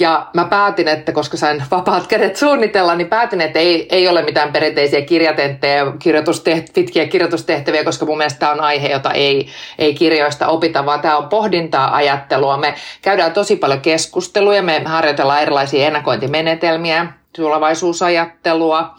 Ja 0.00 0.26
mä 0.34 0.44
päätin, 0.44 0.88
että 0.88 1.12
koska 1.12 1.36
sain 1.36 1.64
vapaat 1.70 2.06
kädet 2.06 2.36
suunnitella, 2.36 2.94
niin 2.94 3.08
päätin, 3.08 3.40
että 3.40 3.58
ei, 3.58 3.86
ei 3.90 4.08
ole 4.08 4.22
mitään 4.22 4.52
perinteisiä 4.52 5.02
kirjatenttejä, 5.02 5.84
kirjoitusteht- 5.84 6.72
pitkiä 6.74 7.06
kirjoitustehtäviä, 7.06 7.84
koska 7.84 8.06
mun 8.06 8.18
mielestä 8.18 8.38
tämä 8.38 8.52
on 8.52 8.60
aihe, 8.60 8.88
jota 8.88 9.10
ei, 9.10 9.48
ei 9.78 9.94
kirjoista 9.94 10.48
opita, 10.48 10.86
vaan 10.86 11.00
tämä 11.00 11.16
on 11.16 11.28
pohdintaa, 11.28 11.96
ajattelua. 11.96 12.56
Me 12.56 12.74
käydään 13.02 13.32
tosi 13.32 13.56
paljon 13.56 13.80
keskusteluja, 13.80 14.62
me 14.62 14.82
harjoitellaan 14.84 15.42
erilaisia 15.42 15.86
ennakointimenetelmiä, 15.86 17.06
tulevaisuusajattelua, 17.36 18.94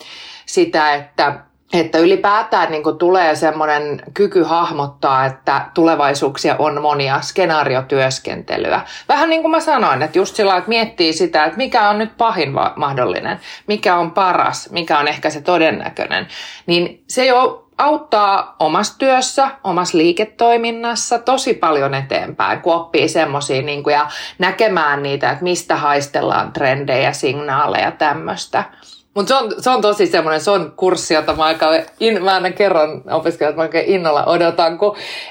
sitä, 0.45 0.93
että 0.93 1.39
että 1.73 1.97
ylipäätään 1.97 2.71
niin 2.71 2.83
kuin 2.83 2.97
tulee 2.97 3.35
semmoinen 3.35 4.01
kyky 4.13 4.43
hahmottaa, 4.43 5.25
että 5.25 5.65
tulevaisuuksia 5.73 6.55
on 6.59 6.81
monia 6.81 7.21
skenaariotyöskentelyä. 7.21 8.81
Vähän 9.09 9.29
niin 9.29 9.41
kuin 9.41 9.51
mä 9.51 9.59
sanoin, 9.59 10.01
että 10.01 10.17
just 10.17 10.35
sillä 10.35 10.57
että 10.57 10.69
miettii 10.69 11.13
sitä, 11.13 11.45
että 11.45 11.57
mikä 11.57 11.89
on 11.89 11.97
nyt 11.97 12.17
pahin 12.17 12.53
mahdollinen, 12.75 13.39
mikä 13.67 13.95
on 13.95 14.11
paras, 14.11 14.71
mikä 14.71 14.99
on 14.99 15.07
ehkä 15.07 15.29
se 15.29 15.41
todennäköinen, 15.41 16.27
niin 16.65 17.03
se 17.07 17.25
jo 17.25 17.67
auttaa 17.77 18.55
omassa 18.59 18.99
työssä, 18.99 19.49
omassa 19.63 19.97
liiketoiminnassa 19.97 21.19
tosi 21.19 21.53
paljon 21.53 21.93
eteenpäin, 21.93 22.61
kun 22.61 22.73
oppii 22.73 23.09
semmoisia 23.09 23.61
niin 23.61 23.83
ja 23.91 24.07
näkemään 24.39 25.03
niitä, 25.03 25.31
että 25.31 25.43
mistä 25.43 25.75
haistellaan 25.75 26.53
trendejä, 26.53 27.13
signaaleja, 27.13 27.91
tämmöistä. 27.91 28.63
Mutta 29.13 29.29
se 29.29 29.43
on, 29.43 29.51
se 29.59 29.69
on 29.69 29.81
tosi 29.81 30.07
semmoinen, 30.07 30.41
se 30.41 30.51
on 30.51 30.73
kurssi, 30.75 31.13
jota 31.13 31.35
mä, 31.35 31.43
aika, 31.43 31.69
in, 31.99 32.23
mä 32.23 32.33
aina 32.33 32.51
kerron 32.51 33.03
opiskelijat, 33.11 33.55
mä 33.55 33.61
oikein 33.61 33.89
innolla 33.89 34.25
odotan, 34.25 34.79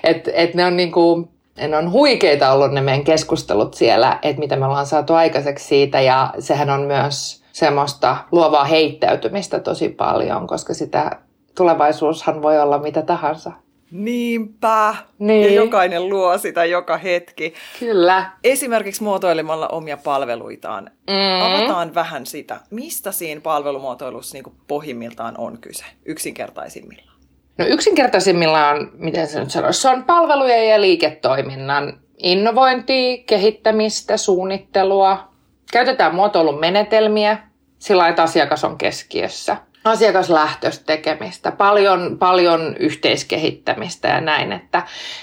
että 0.04 0.30
et 0.34 0.54
ne 0.54 0.64
on 0.64 0.76
niinku, 0.76 1.28
ne 1.68 1.76
on 1.76 1.92
huikeita 1.92 2.52
ollut 2.52 2.72
ne 2.72 2.80
meidän 2.80 3.04
keskustelut 3.04 3.74
siellä, 3.74 4.18
että 4.22 4.40
mitä 4.40 4.56
me 4.56 4.66
ollaan 4.66 4.86
saatu 4.86 5.14
aikaiseksi 5.14 5.64
siitä 5.64 6.00
ja 6.00 6.34
sehän 6.38 6.70
on 6.70 6.80
myös 6.80 7.42
semmoista 7.52 8.16
luovaa 8.32 8.64
heittäytymistä 8.64 9.60
tosi 9.60 9.88
paljon, 9.88 10.46
koska 10.46 10.74
sitä 10.74 11.10
tulevaisuushan 11.54 12.42
voi 12.42 12.60
olla 12.60 12.78
mitä 12.78 13.02
tahansa. 13.02 13.52
Niinpä. 13.92 14.94
Niin. 15.18 15.44
Ja 15.44 15.52
jokainen 15.52 16.08
luo 16.08 16.38
sitä 16.38 16.64
joka 16.64 16.96
hetki. 16.96 17.54
Kyllä. 17.80 18.30
Esimerkiksi 18.44 19.02
muotoilemalla 19.02 19.68
omia 19.68 19.96
palveluitaan. 19.96 20.90
Mm. 21.10 21.42
Avataan 21.42 21.94
vähän 21.94 22.26
sitä, 22.26 22.60
mistä 22.70 23.12
siinä 23.12 23.40
palvelumuotoilussa 23.40 24.34
niin 24.34 24.56
pohjimmiltaan 24.66 25.34
on 25.38 25.58
kyse, 25.60 25.84
yksinkertaisimmillaan. 26.04 27.18
No 27.58 27.66
yksinkertaisimmillaan, 27.66 28.90
miten 28.94 29.26
se 29.26 29.40
nyt 29.40 29.50
sanoisi, 29.50 29.80
se 29.80 29.88
on 29.88 30.04
palvelujen 30.04 30.68
ja 30.68 30.80
liiketoiminnan 30.80 32.00
innovointia, 32.18 33.22
kehittämistä, 33.26 34.16
suunnittelua. 34.16 35.28
Käytetään 35.72 36.14
muotoilun 36.14 36.60
menetelmiä 36.60 37.38
sillä 37.78 38.08
että 38.08 38.22
asiakas 38.22 38.64
on 38.64 38.78
keskiössä– 38.78 39.56
asiakaslähtöistä 39.84 40.84
tekemistä, 40.84 41.52
paljon, 41.52 42.16
paljon 42.18 42.76
yhteiskehittämistä 42.78 44.08
ja 44.08 44.20
näin, 44.20 44.52
että, 44.52 44.82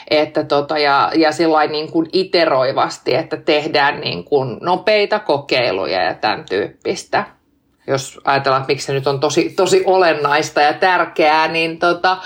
että 0.10 0.44
tota, 0.44 0.78
ja, 0.78 1.12
ja 1.16 1.30
niin 1.70 1.92
kuin 1.92 2.10
iteroivasti, 2.14 3.16
että 3.16 3.38
tehdään 3.38 4.00
niin 4.00 4.24
kuin 4.24 4.58
nopeita 4.62 5.20
kokeiluja 5.20 6.04
ja 6.04 6.14
tämän 6.14 6.46
tyyppistä. 6.50 7.26
Jos 7.88 8.20
ajatellaan, 8.24 8.62
että 8.62 8.72
miksi 8.74 8.88
se 8.88 8.94
nyt 8.94 9.08
on 9.08 9.20
tosi, 9.20 9.50
tosi 9.50 9.84
olennaista 9.86 10.62
ja 10.62 10.74
tärkeää, 10.74 11.48
niin 11.48 11.80
tota, 11.80 12.18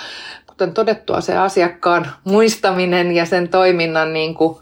kuten 0.48 0.74
todettua, 0.74 1.22
se 1.22 1.38
asiakkaan 1.38 2.12
muistaminen 2.24 3.12
ja 3.12 3.26
sen 3.26 3.50
toiminnan 3.50 4.14
niin 4.14 4.36
kuin 4.36 4.58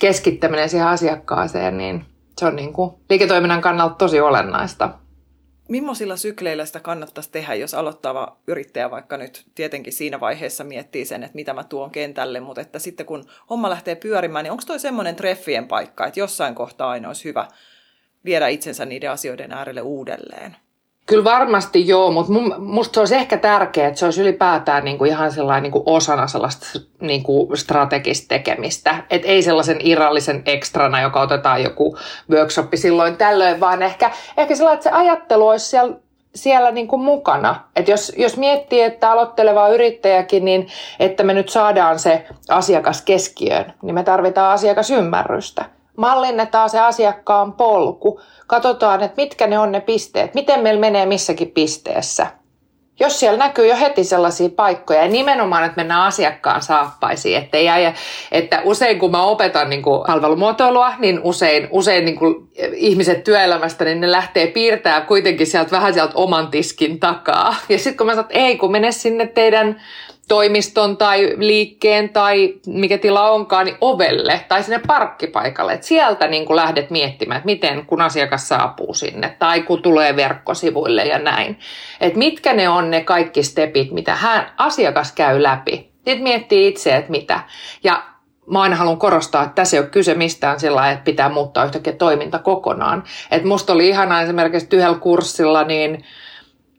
keskittäminen 0.00 0.68
siihen 0.68 0.86
asiakkaaseen, 0.86 1.76
niin 1.76 2.04
se 2.38 2.46
on 2.46 2.56
niin 2.56 2.72
kuin 2.72 2.90
liiketoiminnan 3.10 3.60
kannalta 3.60 3.94
tosi 3.94 4.20
olennaista. 4.20 4.90
Millaisilla 5.68 6.16
sykleillä 6.16 6.64
sitä 6.64 6.80
kannattaisi 6.80 7.30
tehdä, 7.30 7.54
jos 7.54 7.74
aloittava 7.74 8.36
yrittäjä 8.46 8.90
vaikka 8.90 9.16
nyt 9.16 9.46
tietenkin 9.54 9.92
siinä 9.92 10.20
vaiheessa 10.20 10.64
miettii 10.64 11.04
sen, 11.04 11.22
että 11.22 11.34
mitä 11.34 11.52
mä 11.52 11.64
tuon 11.64 11.90
kentälle, 11.90 12.40
mutta 12.40 12.60
että 12.60 12.78
sitten 12.78 13.06
kun 13.06 13.24
homma 13.50 13.70
lähtee 13.70 13.94
pyörimään, 13.94 14.42
niin 14.42 14.52
onko 14.52 14.62
toi 14.66 14.78
semmoinen 14.80 15.16
treffien 15.16 15.68
paikka, 15.68 16.06
että 16.06 16.20
jossain 16.20 16.54
kohtaa 16.54 16.90
aina 16.90 17.08
olisi 17.08 17.24
hyvä 17.24 17.48
viedä 18.24 18.48
itsensä 18.48 18.84
niiden 18.84 19.10
asioiden 19.10 19.52
äärelle 19.52 19.80
uudelleen? 19.80 20.56
Kyllä 21.06 21.24
varmasti 21.24 21.88
joo, 21.88 22.10
mutta 22.10 22.32
musta 22.58 22.94
se 22.94 23.00
olisi 23.00 23.14
ehkä 23.14 23.36
tärkeää, 23.36 23.88
että 23.88 23.98
se 23.98 24.04
olisi 24.04 24.22
ylipäätään 24.22 24.98
kuin 24.98 25.10
ihan 25.10 25.32
sellainen 25.32 25.62
niin 25.62 25.72
kuin 25.72 25.82
osana 25.86 26.26
sellaista 26.26 26.66
niin 27.00 27.22
kuin 27.22 27.56
strategista 27.56 28.28
tekemistä. 28.28 29.04
Että 29.10 29.28
ei 29.28 29.42
sellaisen 29.42 29.78
irrallisen 29.80 30.42
ekstrana, 30.46 31.00
joka 31.00 31.20
otetaan 31.20 31.62
joku 31.62 31.96
workshoppi 32.30 32.76
silloin 32.76 33.16
tällöin, 33.16 33.60
vaan 33.60 33.82
ehkä, 33.82 34.10
ehkä 34.36 34.54
sellainen, 34.54 34.78
että 34.78 34.90
se 34.90 34.96
ajattelu 34.96 35.48
olisi 35.48 35.66
siellä 35.66 35.96
siellä 36.34 36.70
niin 36.70 36.88
kuin 36.88 37.02
mukana. 37.02 37.60
Et 37.76 37.88
jos, 37.88 38.12
jos 38.16 38.36
miettii, 38.36 38.82
että 38.82 39.10
aloitteleva 39.10 39.68
yrittäjäkin, 39.68 40.44
niin 40.44 40.68
että 41.00 41.22
me 41.22 41.34
nyt 41.34 41.48
saadaan 41.48 41.98
se 41.98 42.26
asiakas 42.48 43.02
keskiöön, 43.02 43.74
niin 43.82 43.94
me 43.94 44.02
tarvitaan 44.02 44.52
asiakasymmärrystä. 44.52 45.64
Mallinnetaan 45.96 46.70
se 46.70 46.80
asiakkaan 46.80 47.52
polku. 47.52 48.20
Katsotaan, 48.46 49.02
että 49.02 49.22
mitkä 49.22 49.46
ne 49.46 49.58
on 49.58 49.72
ne 49.72 49.80
pisteet, 49.80 50.34
miten 50.34 50.60
meillä 50.60 50.80
menee 50.80 51.06
missäkin 51.06 51.50
pisteessä– 51.50 52.26
jos 53.00 53.20
siellä 53.20 53.38
näkyy 53.38 53.66
jo 53.66 53.76
heti 53.76 54.04
sellaisia 54.04 54.48
paikkoja, 54.48 55.02
ja 55.02 55.08
nimenomaan, 55.08 55.64
että 55.64 55.76
mennään 55.76 56.02
asiakkaan 56.02 56.62
saappaisiin, 56.62 57.38
että, 57.38 57.56
ei 57.56 57.68
aja, 57.68 57.92
että 58.32 58.62
usein 58.64 58.98
kun 58.98 59.10
mä 59.10 59.22
opetan 59.22 59.70
niin 59.70 59.82
kuin 59.82 60.06
palvelumuotoilua, 60.06 60.92
niin 60.98 61.20
usein, 61.22 61.68
usein 61.70 62.04
niin 62.04 62.18
kuin 62.18 62.48
ihmiset 62.74 63.24
työelämästä, 63.24 63.84
niin 63.84 64.00
ne 64.00 64.12
lähtee 64.12 64.46
piirtää 64.46 65.00
kuitenkin 65.00 65.46
sieltä 65.46 65.70
vähän 65.70 65.94
sieltä 65.94 66.12
oman 66.14 66.48
tiskin 66.48 67.00
takaa. 67.00 67.54
Ja 67.68 67.78
sitten 67.78 67.96
kun 67.96 68.06
mä 68.06 68.12
sanon, 68.12 68.24
että 68.24 68.38
ei, 68.38 68.56
kun 68.56 68.72
mene 68.72 68.92
sinne 68.92 69.26
teidän 69.26 69.80
toimiston 70.28 70.96
tai 70.96 71.34
liikkeen 71.36 72.08
tai 72.08 72.54
mikä 72.66 72.98
tila 72.98 73.30
onkaan, 73.30 73.66
niin 73.66 73.76
ovelle 73.80 74.44
tai 74.48 74.62
sinne 74.62 74.80
parkkipaikalle. 74.86 75.72
Et 75.72 75.82
sieltä 75.82 76.26
niin 76.26 76.46
kuin 76.46 76.56
lähdet 76.56 76.90
miettimään, 76.90 77.38
että 77.38 77.46
miten 77.46 77.86
kun 77.86 78.00
asiakas 78.00 78.48
saapuu 78.48 78.94
sinne 78.94 79.36
tai 79.38 79.62
kun 79.62 79.82
tulee 79.82 80.16
verkkosivuille 80.16 81.04
ja 81.04 81.18
näin. 81.18 81.58
Että 82.00 82.18
mitkä 82.18 82.54
ne 82.54 82.68
on 82.68 82.90
ne 82.90 83.04
kaikki 83.04 83.42
stepit, 83.42 83.92
mitä 83.92 84.14
hän, 84.14 84.52
asiakas 84.56 85.12
käy 85.12 85.42
läpi. 85.42 85.90
Sitten 85.94 86.22
miettii 86.22 86.68
itse, 86.68 86.96
että 86.96 87.10
mitä. 87.10 87.40
Ja 87.84 88.02
mä 88.50 88.62
aina 88.62 88.76
haluan 88.76 88.98
korostaa, 88.98 89.42
että 89.42 89.54
tässä 89.54 89.76
ei 89.76 89.80
ole 89.80 89.88
kyse 89.88 90.14
mistään 90.14 90.60
sillä 90.60 90.90
että 90.90 91.04
pitää 91.04 91.28
muuttaa 91.28 91.64
yhtäkkiä 91.64 91.92
toiminta 91.92 92.38
kokonaan. 92.38 93.04
Että 93.30 93.48
musta 93.48 93.72
oli 93.72 93.88
ihanaa 93.88 94.22
esimerkiksi 94.22 94.76
yhdellä 94.76 94.98
kurssilla, 94.98 95.64
niin 95.64 96.04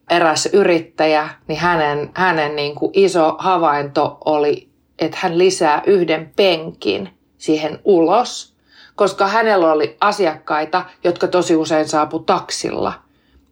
eräs 0.10 0.50
yrittäjä, 0.54 1.30
niin 1.48 1.60
hänen, 1.60 2.12
hänen 2.14 2.56
niin 2.56 2.76
kuin 2.76 2.92
iso 2.94 3.36
havainto 3.40 4.18
oli, 4.26 4.70
että 5.00 5.18
hän 5.22 5.38
lisää 5.38 5.82
yhden 5.86 6.34
penkin 6.36 7.10
siihen 7.38 7.80
ulos, 7.84 8.56
koska 8.96 9.28
hänellä 9.28 9.72
oli 9.72 9.98
asiakkaita, 10.02 10.86
jotka 11.04 11.28
tosi 11.28 11.56
usein 11.56 11.88
saapu 11.88 12.20
taksilla. 12.20 12.94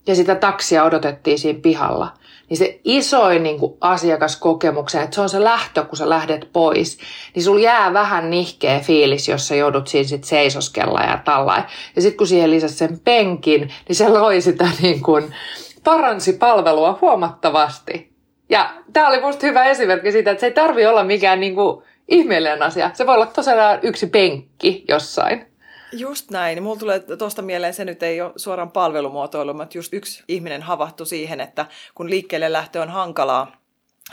Ja 0.08 0.16
sitä 0.16 0.36
taksia 0.36 0.84
odotettiin 0.84 1.40
siinä 1.40 1.60
pihalla. 1.60 2.14
Niin 2.50 2.58
se 2.58 2.80
isoin 2.84 3.44
niin 3.44 3.60
kuin 3.60 3.74
asiakaskokemuksen, 3.82 5.04
että 5.04 5.16
se 5.16 5.22
on 5.22 5.30
se 5.30 5.44
lähtö, 5.44 5.84
kun 5.84 5.98
sä 5.98 6.10
lähdet 6.10 6.50
pois, 6.54 6.98
niin 7.36 7.44
sulla 7.44 7.62
jää 7.62 7.94
vähän 7.94 8.30
nihkeä 8.30 8.80
fiilis, 8.80 9.28
jos 9.28 9.48
sä 9.48 9.56
joudut 9.56 9.88
siinä 9.88 10.08
sit 10.08 10.24
seisoskella 10.24 11.02
ja 11.02 11.20
tällainen. 11.26 11.70
Ja 11.96 12.02
sitten 12.02 12.18
kun 12.18 12.28
siihen 12.28 12.52
lisäsi 12.52 12.76
sen 12.76 13.00
penkin, 13.00 13.62
niin 13.88 13.96
se 13.96 14.10
loi 14.10 14.42
sitä 14.42 14.70
niin 14.82 15.02
kuin, 15.02 15.36
paransi 15.84 16.34
palvelua 16.34 16.98
huomattavasti. 17.02 18.14
Ja 18.50 18.74
tämä 18.94 19.08
oli 19.08 19.22
musta 19.22 19.48
hyvä 19.48 19.66
esimerkki 19.66 20.12
siitä, 20.12 20.32
että 20.32 20.40
se 20.40 20.48
ei 20.48 20.54
tarvi 20.54 20.86
olla 20.86 21.04
mikään 21.04 21.40
niinku 21.40 21.84
ihmeellinen 22.08 22.62
asia. 22.62 22.92
Se 22.94 23.08
voi 23.08 23.16
olla 23.16 23.26
tosiaan 23.26 23.80
yksi 23.82 24.08
penkki 24.08 24.86
jossain. 24.88 25.46
Just 25.92 26.32
näin. 26.32 26.64
Mulla 26.64 26.80
tulee 26.80 27.00
tuosta 27.00 27.42
mieleen, 27.42 27.74
se 27.74 27.86
nyt 27.86 28.04
ei 28.04 28.22
ole 28.22 28.32
suoraan 28.36 28.72
palvelumuotoilu, 28.72 29.54
mutta 29.54 29.78
just 29.78 29.94
yksi 29.94 30.24
ihminen 30.28 30.62
havahtu 30.62 31.06
siihen, 31.06 31.42
että 31.42 31.66
kun 31.96 32.10
liikkeelle 32.10 32.52
lähtö 32.52 32.82
on 32.82 32.90
hankalaa 32.90 33.52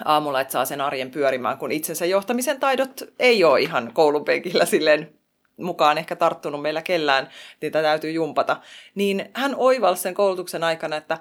aamulla, 0.04 0.40
että 0.40 0.52
saa 0.52 0.64
sen 0.64 0.80
arjen 0.80 1.10
pyörimään, 1.10 1.58
kun 1.58 1.72
itsensä 1.72 2.06
johtamisen 2.06 2.60
taidot 2.60 3.02
ei 3.18 3.44
ole 3.44 3.60
ihan 3.60 3.90
koulunpenkillä 3.92 4.64
silleen 4.64 5.14
mukaan 5.56 5.98
ehkä 5.98 6.16
tarttunut 6.16 6.62
meillä 6.62 6.82
kellään, 6.82 7.28
niitä 7.60 7.82
täytyy 7.82 8.10
jumpata, 8.10 8.56
niin 8.94 9.30
hän 9.34 9.54
oivalsi 9.56 10.02
sen 10.02 10.14
koulutuksen 10.14 10.64
aikana, 10.64 10.96
että 10.96 11.18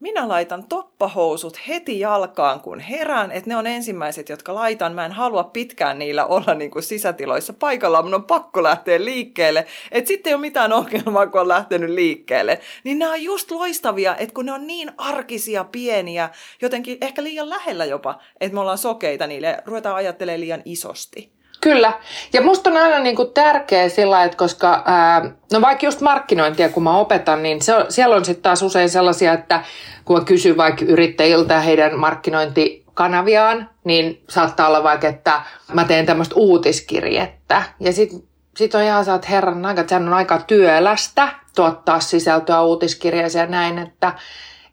minä 0.00 0.28
laitan 0.28 0.64
toppahousut 0.64 1.68
heti 1.68 2.00
jalkaan, 2.00 2.60
kun 2.60 2.80
herään, 2.80 3.32
että 3.32 3.50
ne 3.50 3.56
on 3.56 3.66
ensimmäiset, 3.66 4.28
jotka 4.28 4.54
laitan. 4.54 4.94
Mä 4.94 5.04
en 5.04 5.12
halua 5.12 5.44
pitkään 5.44 5.98
niillä 5.98 6.26
olla 6.26 6.54
niin 6.54 6.70
kuin 6.70 6.82
sisätiloissa 6.82 7.52
paikalla, 7.52 8.02
mun 8.02 8.14
on 8.14 8.24
pakko 8.24 8.62
lähteä 8.62 9.04
liikkeelle. 9.04 9.66
Että 9.92 10.08
sitten 10.08 10.30
ei 10.30 10.34
ole 10.34 10.40
mitään 10.40 10.72
ongelmaa, 10.72 11.26
kun 11.26 11.40
on 11.40 11.48
lähtenyt 11.48 11.90
liikkeelle. 11.90 12.60
Niin 12.84 12.98
nämä 12.98 13.12
on 13.12 13.22
just 13.22 13.50
loistavia, 13.50 14.16
että 14.16 14.34
kun 14.34 14.46
ne 14.46 14.52
on 14.52 14.66
niin 14.66 14.92
arkisia, 14.98 15.64
pieniä, 15.64 16.30
jotenkin 16.62 16.98
ehkä 17.00 17.22
liian 17.22 17.50
lähellä 17.50 17.84
jopa, 17.84 18.18
että 18.40 18.54
me 18.54 18.60
ollaan 18.60 18.78
sokeita 18.78 19.26
niille 19.26 19.62
ruvetaan 19.66 19.96
ajattelemaan 19.96 20.40
liian 20.40 20.62
isosti. 20.64 21.39
Kyllä. 21.60 21.92
Ja 22.32 22.42
musta 22.42 22.70
on 22.70 22.76
aina 22.76 22.98
niin 22.98 23.16
kuin 23.16 23.32
tärkeä 23.32 23.88
sillä, 23.88 24.24
että 24.24 24.36
koska, 24.36 24.82
ää, 24.86 25.30
no 25.52 25.60
vaikka 25.60 25.86
just 25.86 26.00
markkinointia 26.00 26.68
kun 26.68 26.82
mä 26.82 26.98
opetan, 26.98 27.42
niin 27.42 27.62
se 27.62 27.74
on, 27.74 27.86
siellä 27.88 28.16
on 28.16 28.24
sitten 28.24 28.42
taas 28.42 28.62
usein 28.62 28.88
sellaisia, 28.88 29.32
että 29.32 29.62
kun 30.04 30.18
mä 30.18 30.24
kysyn 30.24 30.56
vaikka 30.56 30.84
yrittäjiltä 30.84 31.60
heidän 31.60 31.98
markkinointikanaviaan, 31.98 33.70
niin 33.84 34.24
saattaa 34.28 34.68
olla 34.68 34.82
vaikka, 34.82 35.08
että 35.08 35.42
mä 35.72 35.84
teen 35.84 36.06
tämmöistä 36.06 36.34
uutiskirjettä. 36.34 37.62
Ja 37.80 37.92
sitten 37.92 38.22
sit 38.56 38.74
on 38.74 38.82
ihan 38.82 39.04
saat 39.04 39.30
herran 39.30 39.66
aika, 39.66 39.80
että 39.80 39.88
sehän 39.88 40.08
on 40.08 40.14
aika 40.14 40.38
työlästä 40.46 41.28
tuottaa 41.56 42.00
sisältöä 42.00 42.60
uutiskirjeeseen 42.60 43.42
ja 43.42 43.50
näin, 43.50 43.78
että 43.78 44.12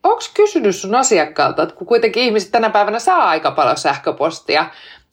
onko 0.04 0.22
kysynyt 0.34 0.76
sun 0.76 0.96
asiakkaalta, 0.96 1.64
että 1.64 1.76
kun 1.76 1.88
kuitenkin 1.88 2.24
ihmiset 2.24 2.52
tänä 2.52 2.70
päivänä 2.70 3.00
saa 3.00 3.30
aika 3.30 3.52
paljon 3.52 3.78
sähköpostia, 3.78 4.66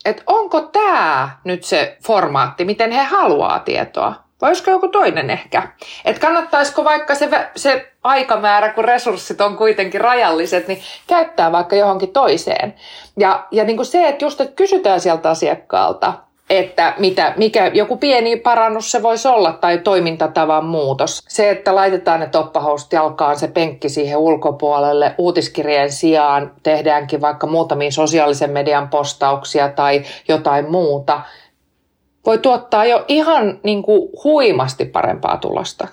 että 0.05 0.23
onko 0.27 0.61
tämä 0.61 1.31
nyt 1.45 1.65
se 1.65 1.97
formaatti, 2.07 2.65
miten 2.65 2.93
he 2.93 3.03
haluaa 3.03 3.59
tietoa? 3.59 4.25
Vai 4.41 4.51
olisiko 4.51 4.71
joku 4.71 4.89
toinen 4.89 5.31
ehkä? 5.31 5.69
Että 6.05 6.21
kannattaisiko 6.21 6.85
vaikka 6.85 7.15
se, 7.15 7.29
se 7.57 7.93
aikamäärä, 8.03 8.73
kun 8.73 8.85
resurssit 8.85 9.41
on 9.41 9.57
kuitenkin 9.57 10.01
rajalliset, 10.01 10.69
niin 10.69 10.83
käyttää 11.07 11.53
vaikka 11.53 11.77
johonkin 11.77 12.13
toiseen. 12.13 12.75
Ja, 13.19 13.47
ja 13.51 13.65
niin 13.65 13.77
kuin 13.77 13.87
se, 13.87 14.09
että 14.09 14.25
just 14.25 14.41
että 14.41 14.57
kysytään 14.57 15.01
sieltä 15.01 15.31
asiakkaalta, 15.31 16.15
että 16.51 16.95
mitä, 16.99 17.35
mikä 17.37 17.71
joku 17.75 17.97
pieni 17.97 18.37
parannus 18.37 18.91
se 18.91 19.03
voisi 19.03 19.29
olla 19.29 19.53
tai 19.53 19.79
toimintatavan 19.79 20.65
muutos. 20.65 21.23
Se, 21.29 21.51
että 21.51 21.75
laitetaan 21.75 22.21
ne 22.21 22.27
toppahousut 22.27 22.93
jalkaan, 22.93 23.39
se 23.39 23.49
penkki 23.49 23.89
siihen 23.89 24.19
ulkopuolelle, 24.19 25.15
uutiskirjeen 25.19 25.93
sijaan 25.93 26.53
tehdäänkin 26.63 27.21
vaikka 27.21 27.47
muutamia 27.47 27.91
sosiaalisen 27.91 28.51
median 28.51 28.89
postauksia 28.89 29.69
tai 29.69 30.03
jotain 30.29 30.71
muuta, 30.71 31.21
voi 32.27 32.39
tuottaa 32.39 32.85
jo 32.85 33.05
ihan 33.09 33.61
niin 33.63 33.83
kuin 33.83 34.09
huimasti 34.25 34.85
parempaa 34.85 35.37
tulosta, 35.37 35.89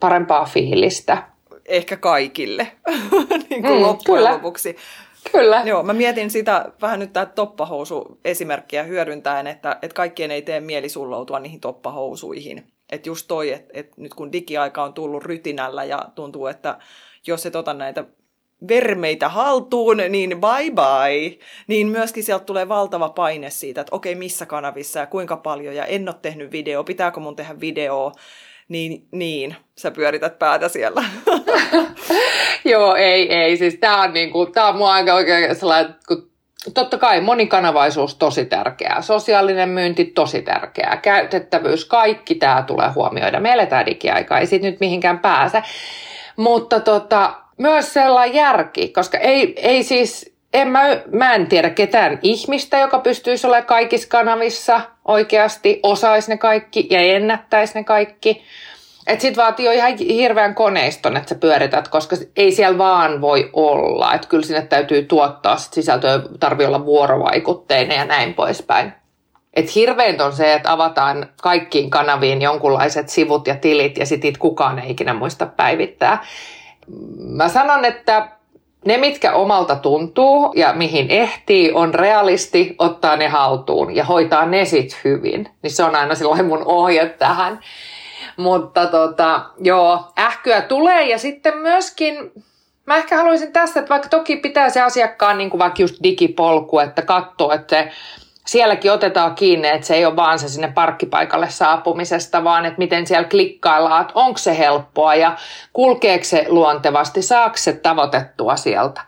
parempaa 0.00 0.44
fiilistä. 0.44 1.22
Ehkä 1.68 1.96
kaikille 1.96 2.72
niin 3.50 3.62
kuin 3.62 3.76
mm, 3.76 3.82
loppujen 3.82 4.24
kyllä. 4.24 4.32
lopuksi. 4.32 4.76
Kyllä. 5.32 5.62
Joo, 5.64 5.82
mä 5.82 5.92
mietin 5.92 6.30
sitä 6.30 6.72
vähän 6.82 7.00
nyt 7.00 7.12
tämä 7.12 7.26
toppahousu-esimerkkiä 7.26 8.82
hyödyntäen, 8.82 9.46
että, 9.46 9.78
että 9.82 9.94
kaikkien 9.94 10.30
ei 10.30 10.42
tee 10.42 10.60
mieli 10.60 10.88
sulloutua 10.88 11.38
niihin 11.38 11.60
toppahousuihin. 11.60 12.72
Että 12.92 13.08
just 13.08 13.28
toi, 13.28 13.52
että, 13.52 13.70
että 13.74 13.94
nyt 13.96 14.14
kun 14.14 14.32
digiaika 14.32 14.82
on 14.82 14.94
tullut 14.94 15.24
rytinällä 15.24 15.84
ja 15.84 16.08
tuntuu, 16.14 16.46
että 16.46 16.78
jos 17.26 17.46
et 17.46 17.56
ota 17.56 17.74
näitä 17.74 18.04
vermeitä 18.68 19.28
haltuun, 19.28 19.96
niin 20.08 20.30
bye 20.30 20.70
bye. 20.70 21.38
Niin 21.66 21.88
myöskin 21.88 22.24
sieltä 22.24 22.44
tulee 22.44 22.68
valtava 22.68 23.08
paine 23.08 23.50
siitä, 23.50 23.80
että 23.80 23.96
okei, 23.96 24.14
missä 24.14 24.46
kanavissa 24.46 25.00
ja 25.00 25.06
kuinka 25.06 25.36
paljon, 25.36 25.74
ja 25.74 25.84
en 25.84 26.08
ole 26.08 26.16
tehnyt 26.22 26.52
video, 26.52 26.84
pitääkö 26.84 27.20
mun 27.20 27.36
tehdä 27.36 27.60
video, 27.60 28.12
niin, 28.68 29.06
niin 29.10 29.56
sä 29.78 29.90
pyörität 29.90 30.38
päätä 30.38 30.68
siellä. 30.68 31.04
Joo, 32.64 32.94
ei, 32.94 33.34
ei. 33.34 33.56
Siis 33.56 33.74
tää 33.74 34.00
on, 34.00 34.12
niinku, 34.12 34.46
tää 34.46 34.66
on 34.66 34.76
mua 34.76 34.92
aika 34.92 35.14
oikein 35.14 35.56
sellainen, 35.56 35.94
kun 36.08 36.30
totta 36.74 36.98
kai 36.98 37.20
monikanavaisuus 37.20 38.14
tosi 38.14 38.44
tärkeää, 38.44 39.02
sosiaalinen 39.02 39.68
myynti 39.68 40.04
tosi 40.04 40.42
tärkeää, 40.42 40.96
käytettävyys, 40.96 41.84
kaikki 41.84 42.34
tämä 42.34 42.64
tulee 42.66 42.88
huomioida. 42.94 43.40
Me 43.40 43.52
eletään 43.52 43.86
digiaikaa, 43.86 44.38
ei 44.38 44.46
siitä 44.46 44.66
nyt 44.66 44.80
mihinkään 44.80 45.18
pääse. 45.18 45.62
Mutta 46.36 46.80
tota, 46.80 47.34
myös 47.58 47.92
sellainen 47.92 48.36
järki, 48.36 48.88
koska 48.88 49.18
ei, 49.18 49.54
ei 49.56 49.82
siis, 49.82 50.35
en 50.54 50.68
mä, 50.68 50.80
mä 51.12 51.34
en 51.34 51.46
tiedä 51.46 51.70
ketään 51.70 52.18
ihmistä, 52.22 52.78
joka 52.78 52.98
pystyisi 52.98 53.46
olemaan 53.46 53.66
kaikissa 53.66 54.08
kanavissa 54.08 54.80
oikeasti, 55.04 55.80
osaisi 55.82 56.30
ne 56.30 56.36
kaikki 56.36 56.86
ja 56.90 57.00
ennättäisi 57.00 57.74
ne 57.74 57.84
kaikki. 57.84 58.42
Et 59.06 59.20
sit 59.20 59.36
vaatii 59.36 59.66
jo 59.66 59.72
ihan 59.72 59.96
hirveän 59.98 60.54
koneiston, 60.54 61.16
että 61.16 61.28
sä 61.28 61.34
pyörität, 61.34 61.88
koska 61.88 62.16
ei 62.36 62.52
siellä 62.52 62.78
vaan 62.78 63.20
voi 63.20 63.50
olla. 63.52 64.14
Että 64.14 64.28
kyllä 64.28 64.46
sinne 64.46 64.62
täytyy 64.62 65.02
tuottaa 65.02 65.56
sit 65.56 65.72
sisältöä, 65.72 66.20
tarvii 66.40 66.66
olla 66.66 66.84
vuorovaikutteinen 66.84 67.98
ja 67.98 68.04
näin 68.04 68.34
poispäin. 68.34 68.92
Et 69.54 69.74
hirvein 69.74 70.22
on 70.22 70.32
se, 70.32 70.54
että 70.54 70.72
avataan 70.72 71.26
kaikkiin 71.42 71.90
kanaviin 71.90 72.42
jonkunlaiset 72.42 73.08
sivut 73.08 73.46
ja 73.46 73.56
tilit 73.56 73.98
ja 73.98 74.06
sitten 74.06 74.32
kukaan 74.38 74.78
ei 74.78 74.90
ikinä 74.90 75.14
muista 75.14 75.46
päivittää. 75.46 76.24
Mä 77.18 77.48
sanon, 77.48 77.84
että 77.84 78.28
ne, 78.86 78.96
mitkä 78.96 79.32
omalta 79.32 79.76
tuntuu 79.76 80.52
ja 80.56 80.72
mihin 80.72 81.10
ehtii, 81.10 81.72
on 81.72 81.94
realisti 81.94 82.74
ottaa 82.78 83.16
ne 83.16 83.28
haltuun 83.28 83.96
ja 83.96 84.04
hoitaa 84.04 84.46
ne 84.46 84.64
sit 84.64 85.00
hyvin. 85.04 85.48
Niin 85.62 85.70
se 85.70 85.84
on 85.84 85.94
aina 85.94 86.14
silloin 86.14 86.46
mun 86.46 86.62
ohje 86.64 87.06
tähän. 87.06 87.60
Mutta 88.36 88.86
tota, 88.86 89.40
joo, 89.60 90.04
ähkyä 90.18 90.60
tulee 90.60 91.08
ja 91.08 91.18
sitten 91.18 91.58
myöskin 91.58 92.32
mä 92.86 92.96
ehkä 92.96 93.16
haluaisin 93.16 93.52
tässä, 93.52 93.80
että 93.80 93.90
vaikka 93.90 94.08
toki 94.08 94.36
pitää 94.36 94.70
se 94.70 94.82
asiakkaan 94.82 95.38
niin 95.38 95.50
kuin 95.50 95.58
vaikka 95.58 95.82
just 95.82 95.96
digipolku, 96.02 96.78
että 96.78 97.02
katsoo, 97.02 97.52
että 97.52 97.76
se 97.76 97.92
sielläkin 98.46 98.92
otetaan 98.92 99.34
kiinni, 99.34 99.68
että 99.68 99.86
se 99.86 99.94
ei 99.94 100.06
ole 100.06 100.16
vaan 100.16 100.38
se 100.38 100.48
sinne 100.48 100.72
parkkipaikalle 100.72 101.50
saapumisesta, 101.50 102.44
vaan 102.44 102.66
että 102.66 102.78
miten 102.78 103.06
siellä 103.06 103.28
klikkaillaan, 103.28 104.02
että 104.02 104.12
onko 104.14 104.38
se 104.38 104.58
helppoa 104.58 105.14
ja 105.14 105.36
kulkeeko 105.72 106.24
se 106.24 106.46
luontevasti, 106.48 107.22
saako 107.22 107.56
se 107.56 107.72
tavoitettua 107.72 108.56
sieltä. 108.56 109.00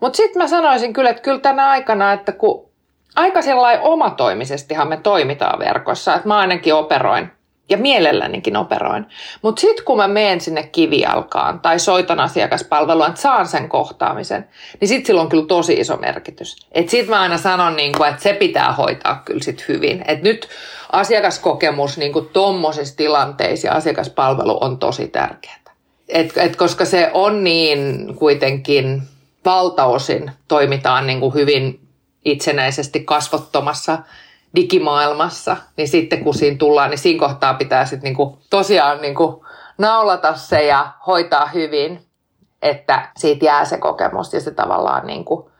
Mutta 0.00 0.16
sitten 0.16 0.42
mä 0.42 0.48
sanoisin 0.48 0.92
kyllä, 0.92 1.10
että 1.10 1.22
kyllä 1.22 1.40
tänä 1.40 1.68
aikana, 1.68 2.12
että 2.12 2.32
kun 2.32 2.68
aika 3.16 3.42
sellainen 3.42 3.82
omatoimisestihan 3.82 4.88
me 4.88 4.96
toimitaan 4.96 5.58
verkossa, 5.58 6.14
että 6.14 6.28
mä 6.28 6.38
ainakin 6.38 6.74
operoin 6.74 7.37
ja 7.68 7.76
mielellänikin 7.76 8.56
operoin. 8.56 9.06
Mutta 9.42 9.60
sitten 9.60 9.84
kun 9.84 9.96
mä 9.96 10.08
menen 10.08 10.40
sinne 10.40 10.62
kivijalkaan 10.62 11.60
tai 11.60 11.78
soitan 11.78 12.20
asiakaspalveluun, 12.20 13.08
että 13.08 13.20
saan 13.20 13.46
sen 13.46 13.68
kohtaamisen, 13.68 14.48
niin 14.80 14.88
sitten 14.88 15.06
sillä 15.06 15.20
on 15.20 15.28
kyllä 15.28 15.46
tosi 15.46 15.72
iso 15.72 15.96
merkitys. 15.96 16.56
Että 16.72 16.90
sitten 16.90 17.10
mä 17.10 17.20
aina 17.20 17.38
sanon, 17.38 17.76
niin 17.76 17.92
kun, 17.92 18.06
että 18.08 18.22
se 18.22 18.32
pitää 18.32 18.72
hoitaa 18.72 19.22
kyllä 19.24 19.42
sit 19.42 19.68
hyvin. 19.68 20.04
Että 20.08 20.24
nyt 20.24 20.48
asiakaskokemus 20.92 21.98
niin 21.98 22.12
tuommoisissa 22.32 22.96
tilanteissa 22.96 23.66
ja 23.66 23.74
asiakaspalvelu 23.74 24.58
on 24.60 24.78
tosi 24.78 25.08
tärkeää. 25.08 25.58
Et, 26.08 26.36
et 26.36 26.56
koska 26.56 26.84
se 26.84 27.10
on 27.14 27.44
niin 27.44 28.14
kuitenkin 28.16 29.02
valtaosin 29.44 30.30
toimitaan 30.48 31.06
niin 31.06 31.20
kuin 31.20 31.34
hyvin 31.34 31.80
itsenäisesti 32.24 33.00
kasvottomassa 33.00 33.98
digimaailmassa, 34.56 35.56
niin 35.76 35.88
sitten 35.88 36.24
kun 36.24 36.34
siinä 36.34 36.56
tullaan, 36.56 36.90
niin 36.90 36.98
siinä 36.98 37.20
kohtaa 37.20 37.54
pitää 37.54 37.84
sitten 37.84 38.08
niinku 38.08 38.38
tosiaan 38.50 39.00
niinku 39.02 39.46
naulata 39.78 40.34
se 40.34 40.66
ja 40.66 40.88
hoitaa 41.06 41.46
hyvin, 41.46 42.06
että 42.62 43.08
siitä 43.16 43.44
jää 43.44 43.64
se 43.64 43.78
kokemus 43.78 44.32
ja 44.32 44.40
se 44.40 44.50
tavallaan 44.50 45.06
niinku 45.06 45.50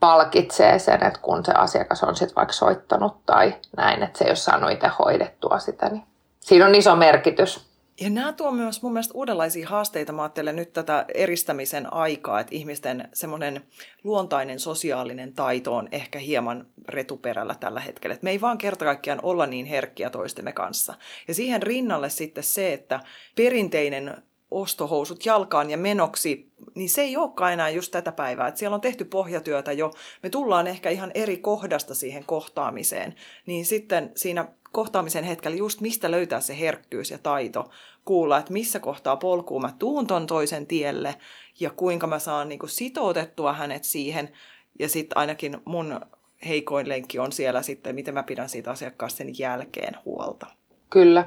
palkitsee 0.00 0.78
sen, 0.78 1.04
että 1.04 1.18
kun 1.22 1.44
se 1.44 1.52
asiakas 1.52 2.02
on 2.02 2.16
sitten 2.16 2.36
vaikka 2.36 2.52
soittanut 2.52 3.26
tai 3.26 3.54
näin, 3.76 4.02
että 4.02 4.18
se 4.18 4.24
ei 4.24 4.30
ole 4.30 4.36
saanut 4.36 4.70
itse 4.70 4.90
hoidettua 4.98 5.58
sitä, 5.58 5.88
niin 5.88 6.02
siinä 6.40 6.66
on 6.66 6.74
iso 6.74 6.96
merkitys. 6.96 7.71
Ja 8.00 8.10
nämä 8.10 8.32
tuo 8.32 8.50
myös 8.50 8.82
mun 8.82 8.92
mielestä 8.92 9.14
uudenlaisia 9.14 9.68
haasteita. 9.68 10.12
Mä 10.12 10.22
ajattelen 10.22 10.56
nyt 10.56 10.72
tätä 10.72 11.04
eristämisen 11.14 11.92
aikaa, 11.92 12.40
että 12.40 12.54
ihmisten 12.54 13.08
semmoinen 13.12 13.64
luontainen 14.04 14.60
sosiaalinen 14.60 15.32
taito 15.32 15.76
on 15.76 15.88
ehkä 15.92 16.18
hieman 16.18 16.66
retuperällä 16.88 17.54
tällä 17.60 17.80
hetkellä. 17.80 18.14
Että 18.14 18.24
me 18.24 18.30
ei 18.30 18.40
vaan 18.40 18.58
kerta 18.58 18.84
kaikkiaan 18.84 19.20
olla 19.22 19.46
niin 19.46 19.66
herkkiä 19.66 20.10
toistemme 20.10 20.52
kanssa. 20.52 20.94
Ja 21.28 21.34
siihen 21.34 21.62
rinnalle 21.62 22.10
sitten 22.10 22.44
se, 22.44 22.72
että 22.72 23.00
perinteinen 23.36 24.22
ostohousut 24.50 25.26
jalkaan 25.26 25.70
ja 25.70 25.78
menoksi, 25.78 26.52
niin 26.74 26.90
se 26.90 27.02
ei 27.02 27.16
olekaan 27.16 27.52
enää 27.52 27.68
just 27.68 27.92
tätä 27.92 28.12
päivää. 28.12 28.48
Että 28.48 28.58
siellä 28.58 28.74
on 28.74 28.80
tehty 28.80 29.04
pohjatyötä 29.04 29.72
jo. 29.72 29.90
Me 30.22 30.30
tullaan 30.30 30.66
ehkä 30.66 30.90
ihan 30.90 31.10
eri 31.14 31.36
kohdasta 31.36 31.94
siihen 31.94 32.24
kohtaamiseen. 32.24 33.14
Niin 33.46 33.66
sitten 33.66 34.12
siinä 34.14 34.48
kohtaamisen 34.72 35.24
hetkellä 35.24 35.56
just 35.56 35.80
mistä 35.80 36.10
löytää 36.10 36.40
se 36.40 36.58
herkkyys 36.58 37.10
ja 37.10 37.18
taito 37.18 37.70
kuulla, 38.04 38.38
että 38.38 38.52
missä 38.52 38.80
kohtaa 38.80 39.16
polkuu 39.16 39.60
mä 39.60 39.74
tuun 39.78 40.06
ton 40.06 40.26
toisen 40.26 40.66
tielle 40.66 41.14
ja 41.60 41.70
kuinka 41.70 42.06
mä 42.06 42.18
saan 42.18 42.48
niin 42.48 42.58
kuin 42.58 42.70
sitoutettua 42.70 43.52
hänet 43.52 43.84
siihen. 43.84 44.32
Ja 44.78 44.88
sitten 44.88 45.18
ainakin 45.18 45.58
mun 45.64 46.00
heikoin 46.48 46.88
lenkki 46.88 47.18
on 47.18 47.32
siellä 47.32 47.62
sitten, 47.62 47.94
miten 47.94 48.14
mä 48.14 48.22
pidän 48.22 48.48
siitä 48.48 48.70
asiakkaasta 48.70 49.18
sen 49.18 49.38
jälkeen 49.38 49.96
huolta. 50.04 50.46
Kyllä. 50.92 51.24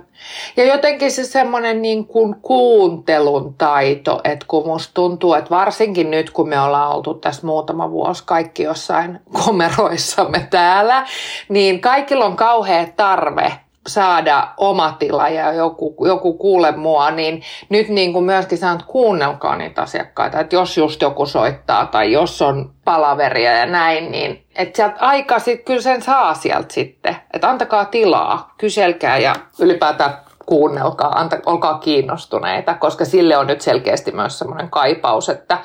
Ja 0.58 0.66
jotenkin 0.66 1.12
se 1.12 1.24
semmoinen 1.24 1.82
niin 1.82 2.08
kuin 2.08 2.36
kuuntelun 2.42 3.54
taito, 3.54 4.22
että 4.24 4.46
kun 4.48 4.68
musta 4.68 4.94
tuntuu, 4.94 5.34
että 5.34 5.50
varsinkin 5.50 6.12
nyt 6.12 6.30
kun 6.30 6.50
me 6.50 6.60
ollaan 6.60 6.96
oltu 6.96 7.14
tässä 7.14 7.48
muutama 7.48 7.92
vuosi 7.92 8.24
kaikki 8.26 8.64
jossain 8.64 9.20
komeroissamme 9.46 10.48
täällä, 10.50 11.06
niin 11.50 11.82
kaikilla 11.82 12.26
on 12.26 12.36
kauhea 12.36 12.88
tarve 12.96 13.54
saada 13.88 14.48
oma 14.58 14.96
tila 15.00 15.30
ja 15.30 15.54
joku, 15.54 15.96
joku 16.06 16.34
kuule 16.34 16.72
mua, 16.72 17.12
niin 17.12 17.42
nyt 17.70 17.90
niin 17.90 18.14
kuin 18.14 18.26
myöskin 18.26 18.58
että 18.58 18.86
kuunnelkaa 18.88 19.56
niitä 19.56 19.82
asiakkaita, 19.82 20.40
että 20.40 20.56
jos 20.56 20.78
just 20.78 21.02
joku 21.02 21.26
soittaa 21.26 21.86
tai 21.86 22.12
jos 22.12 22.42
on 22.42 22.72
palaveria 22.86 23.52
ja 23.52 23.66
näin, 23.66 24.12
niin 24.12 24.46
että 24.56 24.76
sieltä 24.76 24.96
aika 25.00 25.40
sitten 25.40 25.66
kyllä 25.66 25.82
sen 25.82 26.02
saa 26.02 26.34
sieltä 26.34 26.74
sitten, 26.74 27.16
että 27.34 27.50
antakaa 27.50 27.86
tilaa, 27.86 28.54
kyselkää 28.58 29.18
ja 29.18 29.36
ylipäätään 29.60 30.14
kuunnelkaa, 30.46 31.20
anta, 31.20 31.38
olkaa 31.46 31.80
kiinnostuneita, 31.80 32.74
koska 32.74 33.06
sille 33.06 33.38
on 33.38 33.48
nyt 33.48 33.62
selkeästi 33.62 34.12
myös 34.12 34.40
semmoinen 34.40 34.70
kaipaus, 34.70 35.30
että, 35.30 35.58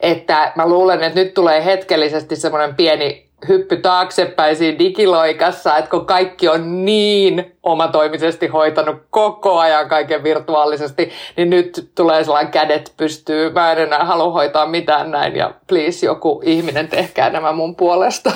että 0.00 0.52
mä 0.56 0.66
luulen, 0.66 1.02
että 1.02 1.20
nyt 1.20 1.34
tulee 1.34 1.64
hetkellisesti 1.64 2.36
semmoinen 2.36 2.74
pieni 2.74 3.31
hyppy 3.48 3.76
taaksepäin 3.76 4.56
siinä 4.56 4.78
digiloikassa, 4.78 5.76
että 5.76 5.90
kun 5.90 6.06
kaikki 6.06 6.48
on 6.48 6.84
niin 6.84 7.56
omatoimisesti 7.62 8.46
hoitanut 8.46 8.96
koko 9.10 9.58
ajan 9.58 9.88
kaiken 9.88 10.24
virtuaalisesti, 10.24 11.10
niin 11.36 11.50
nyt 11.50 11.90
tulee 11.94 12.24
sellainen 12.24 12.52
kädet 12.52 12.92
pystyy, 12.96 13.50
mä 13.50 13.72
en 13.72 13.78
enää 13.78 14.04
halua 14.04 14.32
hoitaa 14.32 14.66
mitään 14.66 15.10
näin 15.10 15.36
ja 15.36 15.54
please 15.66 16.06
joku 16.06 16.42
ihminen 16.44 16.88
tehkää 16.88 17.30
nämä 17.30 17.52
mun 17.52 17.76
puolesta. 17.76 18.32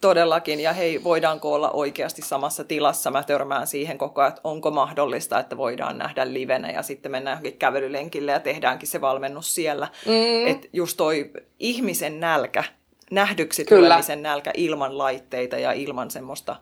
Todellakin, 0.00 0.60
ja 0.60 0.72
hei, 0.72 1.04
voidaanko 1.04 1.52
olla 1.52 1.70
oikeasti 1.70 2.22
samassa 2.22 2.64
tilassa? 2.64 3.10
Mä 3.10 3.22
törmään 3.22 3.66
siihen 3.66 3.98
koko 3.98 4.20
ajan, 4.20 4.28
että 4.28 4.40
onko 4.44 4.70
mahdollista, 4.70 5.38
että 5.38 5.56
voidaan 5.56 5.98
nähdä 5.98 6.32
livenä 6.32 6.70
ja 6.70 6.82
sitten 6.82 7.12
mennään 7.12 7.34
johonkin 7.34 7.58
kävelylenkille 7.58 8.32
ja 8.32 8.40
tehdäänkin 8.40 8.88
se 8.88 9.00
valmennus 9.00 9.54
siellä. 9.54 9.88
Mm. 10.06 10.46
Että 10.46 10.68
just 10.72 10.96
toi 10.96 11.30
ihmisen 11.58 12.20
nälkä 12.20 12.64
nähdyksi 13.10 13.64
Kyllä. 13.64 13.86
tulemisen 13.86 14.22
nälkä 14.22 14.50
ilman 14.54 14.98
laitteita 14.98 15.58
ja 15.58 15.72
ilman 15.72 16.10
semmoista 16.10 16.56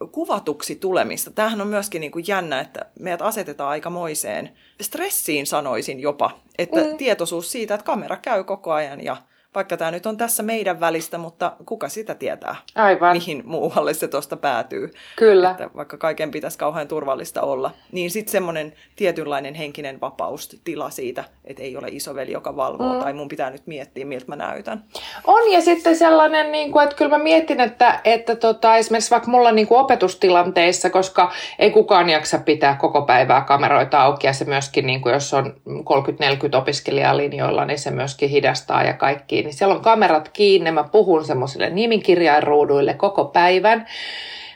ö, 0.00 0.06
kuvatuksi 0.06 0.76
tulemista. 0.76 1.30
Tämähän 1.30 1.60
on 1.60 1.66
myöskin 1.66 2.00
niin 2.00 2.12
kuin 2.12 2.24
jännä, 2.28 2.60
että 2.60 2.86
meidät 3.00 3.22
asetetaan 3.22 3.70
aikamoiseen 3.70 4.50
stressiin 4.80 5.46
sanoisin 5.46 6.00
jopa, 6.00 6.30
että 6.58 6.80
mm. 6.80 6.96
tietoisuus 6.96 7.52
siitä, 7.52 7.74
että 7.74 7.84
kamera 7.84 8.16
käy 8.16 8.44
koko 8.44 8.72
ajan 8.72 9.04
ja 9.04 9.16
vaikka 9.58 9.76
tämä 9.76 9.90
nyt 9.90 10.06
on 10.06 10.16
tässä 10.16 10.42
meidän 10.42 10.80
välistä, 10.80 11.18
mutta 11.18 11.52
kuka 11.66 11.88
sitä 11.88 12.14
tietää, 12.14 12.56
Aivan. 12.74 13.16
mihin 13.16 13.42
muualle 13.46 13.94
se 13.94 14.08
tuosta 14.08 14.36
päätyy. 14.36 14.90
Kyllä. 15.16 15.50
Että 15.50 15.70
vaikka 15.76 15.96
kaiken 15.96 16.30
pitäisi 16.30 16.58
kauhean 16.58 16.88
turvallista 16.88 17.42
olla, 17.42 17.70
niin 17.92 18.10
sitten 18.10 18.32
semmoinen 18.32 18.72
tietynlainen 18.96 19.54
henkinen 19.54 20.00
vapaus, 20.00 20.60
tila 20.64 20.90
siitä, 20.90 21.24
että 21.44 21.62
ei 21.62 21.76
ole 21.76 21.88
isoveli, 21.90 22.32
joka 22.32 22.56
valvoo, 22.56 22.92
mm. 22.92 23.00
tai 23.00 23.12
mun 23.12 23.28
pitää 23.28 23.50
nyt 23.50 23.66
miettiä, 23.66 24.04
miltä 24.06 24.24
mä 24.28 24.36
näytän. 24.36 24.84
On, 25.26 25.52
ja 25.52 25.60
sitten 25.60 25.96
sellainen, 25.96 26.52
niin 26.52 26.72
kuin, 26.72 26.84
että 26.84 26.96
kyllä 26.96 27.18
mä 27.18 27.24
mietin, 27.24 27.60
että, 27.60 28.00
että 28.04 28.36
tota, 28.36 28.76
esimerkiksi 28.76 29.10
vaikka 29.10 29.30
mulla 29.30 29.52
niin 29.52 29.66
kuin 29.66 29.80
opetustilanteissa, 29.80 30.90
koska 30.90 31.32
ei 31.58 31.70
kukaan 31.70 32.10
jaksa 32.10 32.38
pitää 32.38 32.76
koko 32.76 33.02
päivää 33.02 33.40
kameroita 33.40 34.02
auki, 34.02 34.26
ja 34.26 34.32
se 34.32 34.44
myöskin, 34.44 34.86
niin 34.86 35.00
kuin 35.00 35.12
jos 35.12 35.34
on 35.34 35.54
30-40 35.68 36.56
opiskelijalinjoilla, 36.56 37.64
niin 37.64 37.78
se 37.78 37.90
myöskin 37.90 38.30
hidastaa 38.30 38.82
ja 38.82 38.92
kaikki 38.92 39.47
niin 39.48 39.58
siellä 39.58 39.74
on 39.74 39.80
kamerat 39.80 40.28
kiinni, 40.28 40.70
mä 40.70 40.84
puhun 40.84 41.24
semmoisille 41.24 41.70
nimikirjainruuduille 41.70 42.94
koko 42.94 43.24
päivän. 43.24 43.86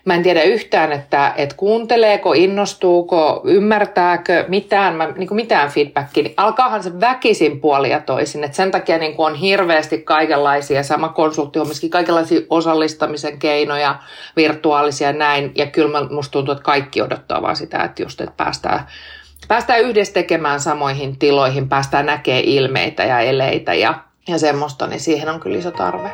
Mä 0.05 0.15
en 0.15 0.23
tiedä 0.23 0.43
yhtään, 0.43 0.93
että, 0.93 1.33
että 1.37 1.57
kuunteleeko, 1.57 2.33
innostuuko, 2.33 3.41
ymmärtääkö 3.45 4.45
mitään, 4.49 4.95
mä, 4.95 5.11
niin 5.17 5.29
kuin 5.29 5.37
mitään 5.37 5.71
feedbackia. 5.71 6.23
Niin 6.23 6.35
alkaahan 6.37 6.83
se 6.83 7.01
väkisin 7.01 7.61
puoli 7.61 7.91
ja 7.91 8.01
toisin. 8.01 8.45
Et 8.45 8.55
sen 8.55 8.71
takia 8.71 8.99
niin 8.99 9.17
kuin 9.17 9.27
on 9.27 9.35
hirveästi 9.35 9.99
kaikenlaisia, 9.99 10.83
sama 10.83 11.09
konsultti 11.09 11.59
on 11.59 11.67
myöskin 11.67 11.91
kaikenlaisia 11.91 12.41
osallistamisen 12.51 13.39
keinoja, 13.39 13.99
virtuaalisia 14.37 15.13
näin. 15.13 15.53
Ja 15.55 15.67
kyllä 15.67 16.09
musta 16.11 16.33
tuntuu, 16.33 16.53
että 16.53 16.65
kaikki 16.65 17.03
odottaa 17.03 17.43
vaan 17.43 17.57
sitä, 17.57 17.83
että 17.83 18.03
just 18.03 18.21
että 18.21 18.35
päästään 18.37 18.87
päästään 19.49 19.81
yhdessä 19.81 20.15
tekemään 20.15 20.61
samoihin 20.61 21.19
tiloihin, 21.19 21.69
päästään 21.69 22.07
näkemään 22.07 22.45
ilmeitä 22.45 23.05
ja 23.05 23.21
eleitä 23.21 23.75
ja 23.75 23.95
ja 24.29 24.39
semmoista, 24.39 24.87
niin 24.87 25.01
siihen 25.01 25.29
on 25.29 25.41
kyllä 25.41 25.59
iso 25.59 25.71
tarve. 25.71 26.11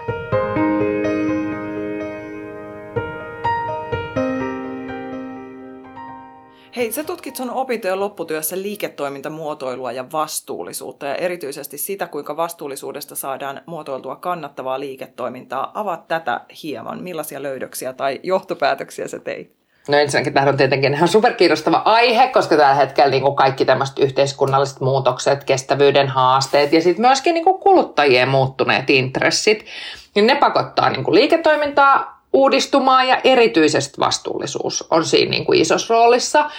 Hei, 6.77 6.93
sä 6.93 7.05
tutkit 7.05 7.37
sun 7.37 7.51
opintojen 7.51 8.01
lopputyössä 8.01 8.63
liiketoimintamuotoilua 8.63 9.93
ja 9.93 10.05
vastuullisuutta 10.13 11.07
ja 11.07 11.15
erityisesti 11.15 11.79
sitä, 11.79 12.07
kuinka 12.07 12.37
vastuullisuudesta 12.37 13.17
saadaan 13.17 13.61
muotoiltua 13.67 14.17
kannattavaa 14.17 14.81
liiketoimintaa. 14.81 15.71
Avaat 15.75 16.09
tätä 16.09 16.41
hieman. 16.63 17.03
Millaisia 17.03 17.43
löydöksiä 17.43 17.93
tai 17.93 18.21
johtopäätöksiä 18.23 19.09
sä 19.09 19.19
teit? 19.19 19.58
No 19.89 19.99
ensinnäkin 19.99 20.33
tämä 20.33 20.49
on 20.49 20.57
tietenkin 20.57 20.95
ihan 20.95 21.09
superkiinnostava 21.09 21.83
aihe, 21.85 22.29
koska 22.29 22.57
tällä 22.57 22.75
hetkellä 22.75 23.11
niin 23.11 23.23
kuin 23.23 23.37
kaikki 23.37 23.65
tämmöiset 23.65 23.99
yhteiskunnalliset 23.99 24.81
muutokset, 24.81 25.45
kestävyyden 25.45 26.09
haasteet 26.09 26.73
ja 26.73 26.81
sitten 26.81 27.07
myöskin 27.07 27.35
niin 27.35 27.45
kuin 27.45 27.59
kuluttajien 27.59 28.29
muuttuneet 28.29 28.91
intressit, 28.91 29.67
niin 30.15 30.27
ne 30.27 30.35
pakottaa 30.35 30.91
niin 30.91 31.05
kuin 31.05 31.15
liiketoimintaa 31.15 32.23
uudistumaan 32.33 33.09
ja 33.09 33.21
erityisesti 33.25 33.99
vastuullisuus 33.99 34.87
on 34.91 35.05
siinä 35.05 35.31
niin 35.31 35.45
kuin 35.45 35.61
isossa 35.61 35.95
roolissa. 35.95 36.51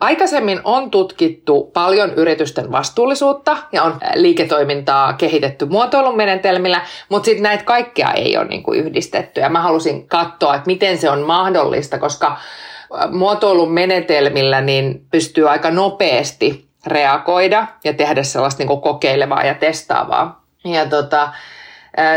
Aikaisemmin 0.00 0.60
on 0.64 0.90
tutkittu 0.90 1.70
paljon 1.74 2.14
yritysten 2.14 2.72
vastuullisuutta 2.72 3.56
ja 3.72 3.82
on 3.82 3.98
liiketoimintaa 4.14 5.12
kehitetty 5.12 5.64
muotoilun 5.64 6.16
menetelmillä, 6.16 6.80
mutta 7.08 7.24
sitten 7.24 7.42
näitä 7.42 7.64
kaikkea 7.64 8.12
ei 8.12 8.36
ole 8.36 8.46
niin 8.46 8.62
kuin 8.62 8.80
yhdistetty. 8.80 9.40
Ja 9.40 9.48
mä 9.48 9.60
halusin 9.60 10.08
katsoa, 10.08 10.54
että 10.54 10.66
miten 10.66 10.98
se 10.98 11.10
on 11.10 11.20
mahdollista, 11.20 11.98
koska 11.98 12.36
muotoilun 13.10 13.72
menetelmillä 13.72 14.60
niin 14.60 15.06
pystyy 15.10 15.50
aika 15.50 15.70
nopeasti 15.70 16.66
reagoida 16.86 17.66
ja 17.84 17.92
tehdä 17.92 18.22
sellaista 18.22 18.60
niin 18.60 18.68
kuin 18.68 18.80
kokeilevaa 18.80 19.44
ja 19.44 19.54
testaavaa. 19.54 20.44
Ja 20.64 20.86
tota, 20.86 21.28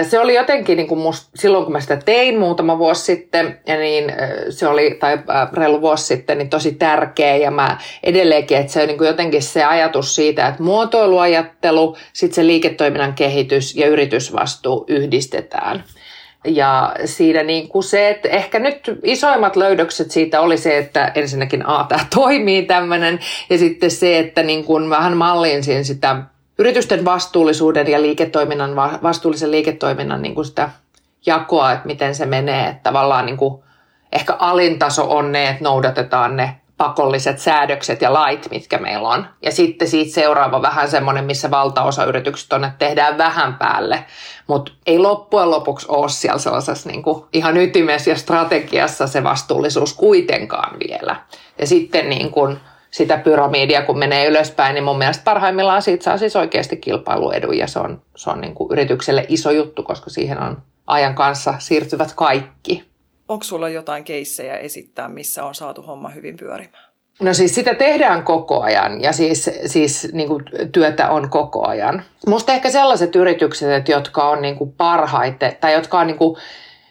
se 0.09 0.19
oli 0.19 0.35
jotenkin 0.35 0.77
niin 0.77 0.87
kuin 0.87 0.99
must, 0.99 1.29
silloin, 1.35 1.63
kun 1.63 1.73
mä 1.73 1.79
sitä 1.79 1.97
tein 1.97 2.39
muutama 2.39 2.77
vuosi 2.77 3.03
sitten, 3.03 3.59
ja 3.67 3.77
niin 3.77 4.11
se 4.49 4.67
oli, 4.67 4.97
tai 4.99 5.19
reilu 5.53 5.81
vuosi 5.81 6.05
sitten, 6.05 6.37
niin 6.37 6.49
tosi 6.49 6.71
tärkeä. 6.71 7.35
Ja 7.35 7.51
mä 7.51 7.77
edelleenkin, 8.03 8.57
että 8.57 8.73
se 8.73 8.81
on 8.81 8.87
niin 8.87 9.05
jotenkin 9.05 9.41
se 9.41 9.63
ajatus 9.63 10.15
siitä, 10.15 10.47
että 10.47 10.63
muotoiluajattelu, 10.63 11.97
sitten 12.13 12.35
se 12.35 12.47
liiketoiminnan 12.47 13.13
kehitys 13.13 13.75
ja 13.75 13.87
yritysvastuu 13.87 14.85
yhdistetään. 14.87 15.83
Ja 16.45 16.95
siinä 17.05 17.43
niin 17.43 17.67
kuin 17.67 17.83
se, 17.83 18.09
että 18.09 18.29
ehkä 18.29 18.59
nyt 18.59 18.99
isoimmat 19.03 19.55
löydökset 19.55 20.11
siitä 20.11 20.41
oli 20.41 20.57
se, 20.57 20.77
että 20.77 21.11
ensinnäkin 21.15 21.65
A, 21.65 21.85
tämä 21.89 22.05
toimii 22.15 22.65
tämmöinen, 22.65 23.19
ja 23.49 23.57
sitten 23.57 23.91
se, 23.91 24.19
että 24.19 24.43
niin 24.43 24.63
kuin 24.63 24.89
vähän 24.89 25.17
mallinsin 25.17 25.85
sitä 25.85 26.15
yritysten 26.59 27.05
vastuullisuuden 27.05 27.87
ja 27.87 28.01
liiketoiminnan, 28.01 28.75
vastuullisen 28.75 29.51
liiketoiminnan 29.51 30.21
niin 30.21 30.35
kuin 30.35 30.45
sitä 30.45 30.69
jakoa, 31.25 31.71
että 31.71 31.87
miten 31.87 32.15
se 32.15 32.25
menee. 32.25 32.67
Että 32.67 32.83
tavallaan 32.83 33.25
niin 33.25 33.37
kuin 33.37 33.63
ehkä 34.11 34.35
alintaso 34.39 35.17
on 35.17 35.31
ne, 35.31 35.49
että 35.49 35.63
noudatetaan 35.63 36.35
ne 36.35 36.55
pakolliset 36.77 37.39
säädökset 37.39 38.01
ja 38.01 38.13
lait, 38.13 38.47
mitkä 38.51 38.77
meillä 38.77 39.09
on. 39.09 39.27
Ja 39.41 39.51
sitten 39.51 39.87
siitä 39.87 40.13
seuraava 40.13 40.61
vähän 40.61 40.89
semmoinen, 40.89 41.25
missä 41.25 41.51
valtaosa 41.51 42.05
yritykset 42.05 42.53
on, 42.53 42.63
että 42.63 42.77
tehdään 42.77 43.17
vähän 43.17 43.53
päälle. 43.53 44.05
Mutta 44.47 44.71
ei 44.87 44.99
loppujen 44.99 45.51
lopuksi 45.51 45.85
ole 45.89 46.09
siellä 46.09 46.39
sellaisessa 46.39 46.89
niin 46.89 47.03
kuin 47.03 47.25
ihan 47.33 47.57
ytimessä 47.57 48.09
ja 48.09 48.15
strategiassa 48.15 49.07
se 49.07 49.23
vastuullisuus 49.23 49.93
kuitenkaan 49.93 50.77
vielä. 50.87 51.15
Ja 51.59 51.67
sitten 51.67 52.09
niin 52.09 52.31
kuin 52.31 52.59
sitä 52.91 53.17
pyramidia, 53.17 53.81
kun 53.81 53.99
menee 53.99 54.27
ylöspäin, 54.27 54.73
niin 54.73 54.83
mun 54.83 54.97
mielestä 54.97 55.23
parhaimmillaan 55.23 55.81
siitä 55.81 56.03
saa 56.03 56.17
siis 56.17 56.35
oikeasti 56.35 56.77
kilpailuedun 56.77 57.57
ja 57.57 57.67
se 57.67 57.79
on, 57.79 58.01
se 58.15 58.29
on 58.29 58.41
niin 58.41 58.55
kuin 58.55 58.71
yritykselle 58.71 59.25
iso 59.27 59.51
juttu, 59.51 59.83
koska 59.83 60.09
siihen 60.09 60.41
on 60.41 60.57
ajan 60.87 61.15
kanssa 61.15 61.53
siirtyvät 61.59 62.13
kaikki. 62.15 62.89
Onko 63.27 63.43
sulla 63.43 63.69
jotain 63.69 64.03
keissejä 64.03 64.57
esittää, 64.57 65.07
missä 65.07 65.45
on 65.45 65.55
saatu 65.55 65.81
homma 65.81 66.09
hyvin 66.09 66.37
pyörimään? 66.37 66.89
No 67.21 67.33
siis 67.33 67.55
sitä 67.55 67.75
tehdään 67.75 68.23
koko 68.23 68.61
ajan 68.61 69.01
ja 69.01 69.11
siis, 69.11 69.49
siis 69.65 70.07
niin 70.13 70.27
kuin 70.27 70.43
työtä 70.71 71.09
on 71.09 71.29
koko 71.29 71.67
ajan. 71.67 72.03
Musta 72.27 72.53
ehkä 72.53 72.69
sellaiset 72.69 73.15
yritykset, 73.15 73.89
jotka 73.89 74.29
on 74.29 74.41
niin 74.41 74.55
kuin 74.55 74.71
parhaiten 74.71 75.57
tai 75.61 75.73
jotka 75.73 75.99
on, 75.99 76.07
niin 76.07 76.17
kuin, 76.17 76.37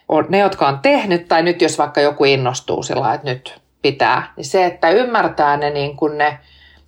on 0.09 0.27
ne, 0.29 0.39
jotka 0.39 0.69
on 0.69 0.79
tehnyt 0.79 1.29
tai 1.29 1.43
nyt 1.43 1.63
jos 1.63 1.79
vaikka 1.79 2.01
joku 2.01 2.25
innostuu 2.25 2.83
sillä 2.83 3.15
että 3.15 3.31
nyt 3.31 3.61
pitää, 3.83 4.33
niin 4.37 4.45
se, 4.45 4.65
että 4.65 4.91
ymmärtää 4.91 5.57
ne, 5.57 5.71
niin 5.71 5.97
kuin 5.97 6.19
ne 6.19 6.39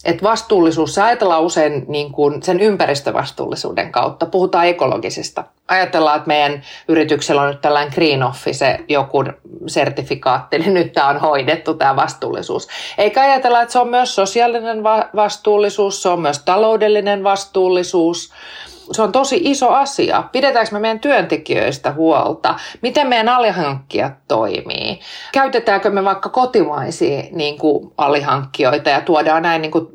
että 0.05 0.23
vastuullisuus, 0.23 0.95
se 0.95 1.03
ajatellaan 1.03 1.43
usein 1.43 1.85
niin 1.89 2.13
kuin 2.13 2.43
sen 2.43 2.61
ympäristövastuullisuuden 2.61 3.93
kautta. 3.93 4.27
Puhutaan 4.27 4.67
ekologisesta. 4.67 5.45
Ajatellaan, 5.69 6.17
että 6.17 6.27
meidän 6.27 6.63
yrityksellä 6.89 7.43
on 7.43 7.49
nyt 7.49 7.61
tällainen 7.61 7.93
green 7.95 8.23
office, 8.23 8.79
joku 8.89 9.25
sertifikaatti, 9.67 10.59
niin 10.59 10.75
nyt 10.75 10.93
tämä 10.93 11.09
on 11.09 11.21
hoidettu, 11.21 11.75
tämä 11.75 11.97
vastuullisuus. 11.97 12.69
Eikä 12.99 13.23
ajatella, 13.23 13.63
että 13.63 13.73
se 13.73 13.79
on 13.79 13.89
myös 13.89 14.15
sosiaalinen 14.15 14.83
vastuullisuus, 15.17 16.03
se 16.03 16.09
on 16.09 16.21
myös 16.21 16.39
taloudellinen 16.39 17.25
vastuullisuus 17.25 18.33
se 18.93 19.03
on 19.03 19.13
tosi 19.13 19.41
iso 19.45 19.69
asia. 19.69 20.25
Pidetäänkö 20.33 20.73
me 20.73 20.79
meidän 20.79 21.01
työntekijöistä 21.01 21.93
huolta? 21.93 22.55
Miten 22.83 23.07
meidän 23.07 23.29
alihankkijat 23.29 24.13
toimii? 24.29 25.01
Käytetäänkö 25.33 25.91
me 25.91 26.05
vaikka 26.05 26.29
kotimaisia 26.29 27.23
niin 27.33 27.59
kuin 27.59 27.93
alihankkijoita 27.99 28.91
ja 28.91 29.01
tuodaan 29.01 29.43
näin 29.43 29.63
niin 29.63 29.73
kuin, 29.73 29.89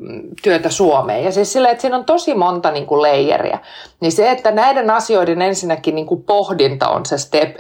työtä 0.44 0.70
Suomeen? 0.70 1.24
Ja 1.24 1.32
siis 1.32 1.54
sillä, 1.54 1.70
että 1.70 1.82
siinä 1.82 1.98
on 1.98 2.06
tosi 2.06 2.34
monta 2.34 2.72
niin 2.72 2.86
kuin 2.86 3.02
leijeriä. 3.02 3.60
Niin 4.00 4.12
se, 4.12 4.32
että 4.32 4.52
näiden 4.52 4.90
asioiden 4.90 5.42
ensinnäkin 5.42 5.96
niin 5.96 6.08
kuin 6.08 6.24
pohdinta 6.24 6.90
on 6.90 7.06
se 7.06 7.18
step 7.18 7.58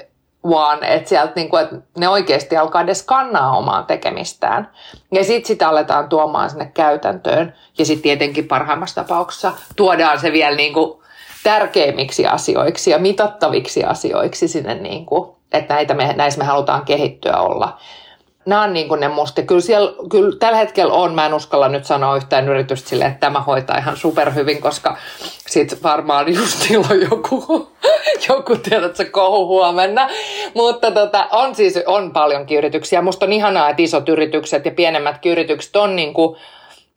vaan 0.49 0.83
että 0.83 1.09
sieltä 1.09 1.33
niin 1.35 1.49
kuin, 1.49 1.63
että 1.63 1.75
ne 1.97 2.09
oikeasti 2.09 2.57
alkaa 2.57 2.81
edes 2.81 3.03
kannaa 3.03 3.57
omaan 3.57 3.85
tekemistään. 3.85 4.71
Ja 5.11 5.23
sitten 5.23 5.47
sitä 5.47 5.69
aletaan 5.69 6.09
tuomaan 6.09 6.49
sinne 6.49 6.71
käytäntöön. 6.73 7.53
Ja 7.77 7.85
sitten 7.85 8.03
tietenkin 8.03 8.47
parhaimmassa 8.47 9.03
tapauksessa 9.03 9.51
tuodaan 9.75 10.19
se 10.19 10.31
vielä 10.31 10.55
niin 10.55 10.73
kuin 10.73 11.04
tärkeimmiksi 11.45 12.27
asioiksi 12.27 12.91
ja 12.91 12.99
mitattaviksi 12.99 13.83
asioiksi 13.83 14.47
sinne, 14.47 14.75
niin 14.75 15.05
kuin, 15.05 15.29
että 15.53 15.73
näitä 15.73 15.93
me, 15.93 16.13
näissä 16.13 16.39
me 16.39 16.45
halutaan 16.45 16.85
kehittyä 16.85 17.37
olla. 17.37 17.77
Nämä 18.45 18.63
on 18.63 18.73
niin 18.73 18.87
kuin 18.87 18.99
ne 18.99 19.07
musta. 19.07 19.41
Kyllä, 19.41 19.61
siellä, 19.61 19.91
kyllä 20.09 20.35
tällä 20.39 20.57
hetkellä 20.57 20.93
on, 20.93 21.15
mä 21.15 21.25
en 21.25 21.33
uskalla 21.33 21.69
nyt 21.69 21.85
sanoa 21.85 22.15
yhtään 22.15 22.49
yritystä 22.49 22.89
sille, 22.89 23.05
että 23.05 23.19
tämä 23.19 23.39
hoitaa 23.39 23.77
ihan 23.77 23.97
superhyvin, 23.97 24.61
koska 24.61 24.97
sit 25.47 25.83
varmaan 25.83 26.33
just 26.35 26.71
on 26.91 27.01
joku, 27.01 27.67
joku 28.29 28.55
tiedätkö, 28.55 29.05
kohu 29.11 29.47
huomenna. 29.47 30.09
Mutta 30.53 30.91
tota, 30.91 31.27
on 31.31 31.55
siis 31.55 31.79
on 31.85 32.13
paljonkin 32.13 32.57
yrityksiä. 32.57 33.01
Musta 33.01 33.25
on 33.25 33.33
ihanaa, 33.33 33.69
että 33.69 33.81
isot 33.81 34.09
yritykset 34.09 34.65
ja 34.65 34.71
pienemmätkin 34.71 35.31
yritykset 35.31 35.75
on 35.75 35.95
niin 35.95 36.13
kuin, 36.13 36.37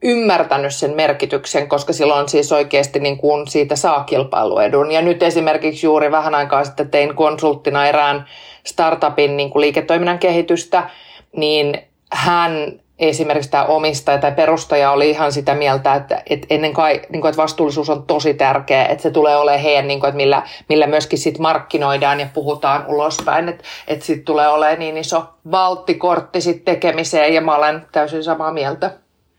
ymmärtänyt 0.02 0.74
sen 0.74 0.94
merkityksen, 0.94 1.68
koska 1.68 1.92
silloin 1.92 2.28
siis 2.28 2.52
oikeasti 2.52 3.00
niin 3.00 3.18
kuin 3.18 3.48
siitä 3.48 3.76
saa 3.76 4.04
kilpailuedun. 4.04 4.90
Ja 4.90 5.02
nyt 5.02 5.22
esimerkiksi 5.22 5.86
juuri 5.86 6.10
vähän 6.10 6.34
aikaa 6.34 6.64
sitten 6.64 6.90
tein 6.90 7.14
konsulttina 7.14 7.86
erään 7.86 8.26
startupin 8.66 9.36
niin 9.36 9.50
kuin 9.50 9.60
liiketoiminnan 9.60 10.18
kehitystä, 10.18 10.90
niin 11.36 11.78
hän 12.12 12.80
esimerkiksi 12.98 13.50
tämä 13.50 13.64
omistaja 13.64 14.18
tai 14.18 14.32
perustaja 14.32 14.90
oli 14.90 15.10
ihan 15.10 15.32
sitä 15.32 15.54
mieltä, 15.54 15.94
että, 15.94 16.22
että 16.30 16.46
ennen 16.50 16.72
kai, 16.72 17.00
niin 17.08 17.20
kuin, 17.20 17.28
että 17.28 17.42
vastuullisuus 17.42 17.90
on 17.90 18.02
tosi 18.02 18.34
tärkeä, 18.34 18.84
että 18.84 19.02
se 19.02 19.10
tulee 19.10 19.36
olemaan 19.36 19.62
heidän, 19.62 19.88
niin 19.88 20.00
kuin, 20.00 20.08
että 20.08 20.16
millä, 20.16 20.42
millä 20.68 20.86
myöskin 20.86 21.18
sit 21.18 21.38
markkinoidaan 21.38 22.20
ja 22.20 22.26
puhutaan 22.34 22.84
ulospäin, 22.86 23.48
että, 23.48 23.64
että 23.88 24.04
sitten 24.04 24.24
tulee 24.24 24.48
olemaan 24.48 24.78
niin 24.78 24.96
iso 24.96 25.24
valttikortti 25.50 26.40
sit 26.40 26.64
tekemiseen 26.64 27.34
ja 27.34 27.40
mä 27.40 27.56
olen 27.56 27.86
täysin 27.92 28.24
samaa 28.24 28.52
mieltä. 28.52 28.90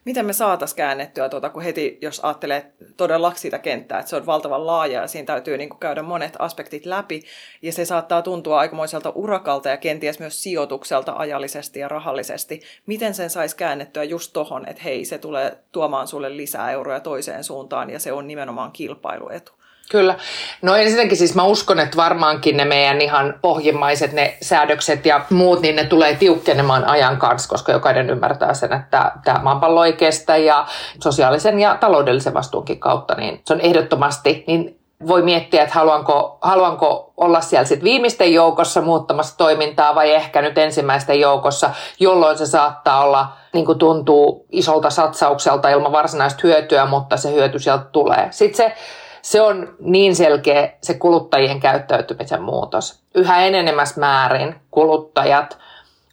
Miten 0.06 0.26
me 0.26 0.34
saataisiin 0.34 0.78
käännettyä, 0.78 1.30
tuota, 1.30 1.50
kun 1.50 1.62
heti, 1.64 1.98
jos 2.02 2.20
ajattelee 2.24 2.72
todella 2.98 3.34
sitä 3.36 3.60
kenttää, 3.60 4.00
että 4.00 4.10
se 4.10 4.16
on 4.16 4.26
valtavan 4.26 4.68
laaja 4.68 5.02
ja 5.02 5.08
siinä 5.08 5.26
täytyy 5.26 5.58
niin 5.58 5.70
kuin 5.70 5.80
käydä 5.80 6.02
monet 6.02 6.36
aspektit 6.40 6.86
läpi, 6.86 7.24
ja 7.62 7.74
se 7.74 7.86
saattaa 7.86 8.22
tuntua 8.22 8.60
aikamoiselta 8.60 9.12
urakalta 9.16 9.70
ja 9.70 9.78
kenties 9.78 10.20
myös 10.20 10.44
sijoitukselta 10.44 11.14
ajallisesti 11.18 11.80
ja 11.80 11.88
rahallisesti. 11.88 12.62
Miten 12.86 13.14
sen 13.14 13.30
saisi 13.30 13.56
käännettyä 13.56 14.04
just 14.04 14.34
tohon, 14.34 14.70
että 14.70 14.84
hei, 14.84 15.06
se 15.06 15.18
tulee 15.18 15.58
tuomaan 15.72 16.08
sulle 16.08 16.38
lisää 16.38 16.72
euroja 16.72 17.00
toiseen 17.00 17.44
suuntaan, 17.44 17.90
ja 17.90 18.00
se 18.00 18.12
on 18.12 18.28
nimenomaan 18.28 18.72
kilpailuetu? 18.72 19.59
Kyllä. 19.90 20.16
No 20.62 20.76
ensinnäkin 20.76 21.18
siis 21.18 21.36
mä 21.36 21.44
uskon, 21.44 21.80
että 21.80 21.98
varmaankin 21.98 22.58
ne 22.58 22.66
meidän 22.66 23.02
ihan 23.02 23.34
pohjimmaiset 23.42 24.14
ne 24.14 24.38
säädökset 24.42 25.06
ja 25.06 25.22
muut, 25.30 25.62
niin 25.62 25.76
ne 25.76 25.84
tulee 25.84 26.16
tiukkenemaan 26.16 26.86
ajan 26.86 27.18
kanssa, 27.18 27.50
koska 27.50 27.72
jokainen 27.72 28.10
ymmärtää 28.10 28.54
sen, 28.54 28.74
että 28.74 29.12
tämä 29.24 29.40
maapallo 29.44 29.86
ei 29.86 29.94
kestä 29.94 30.38
ja 30.38 30.66
sosiaalisen 31.04 31.60
ja 31.60 31.78
taloudellisen 31.80 32.34
vastuunkin 32.34 32.80
kautta, 32.80 33.16
niin 33.16 33.42
se 33.46 33.54
on 33.54 33.62
ehdottomasti, 33.62 34.44
niin 34.48 34.80
voi 35.08 35.22
miettiä, 35.22 35.64
että 35.64 35.76
haluanko, 35.76 36.38
haluanko 36.42 37.14
olla 37.18 37.42
siellä 37.42 37.66
sit 37.66 37.84
viimeisten 37.84 38.34
joukossa 38.34 38.82
muuttamassa 38.82 39.38
toimintaa 39.38 39.96
vai 39.96 40.14
ehkä 40.14 40.42
nyt 40.42 40.58
ensimmäisten 40.58 41.20
joukossa, 41.20 41.70
jolloin 42.00 42.38
se 42.38 42.46
saattaa 42.46 43.04
olla, 43.04 43.28
niin 43.54 43.66
kuin 43.66 43.78
tuntuu 43.78 44.46
isolta 44.52 44.90
satsaukselta 44.90 45.70
ilman 45.70 45.92
varsinaista 45.92 46.40
hyötyä, 46.44 46.86
mutta 46.86 47.18
se 47.18 47.34
hyöty 47.34 47.60
sieltä 47.60 47.86
tulee. 47.92 48.28
Sitten 48.32 48.58
se 48.58 48.76
se 49.22 49.42
on 49.42 49.76
niin 49.80 50.16
selkeä 50.16 50.74
se 50.84 50.94
kuluttajien 50.94 51.60
käyttäytymisen 51.60 52.42
muutos. 52.42 53.04
Yhä 53.16 53.42
enenemässä 53.42 54.00
määrin 54.00 54.56
kuluttajat 54.72 55.58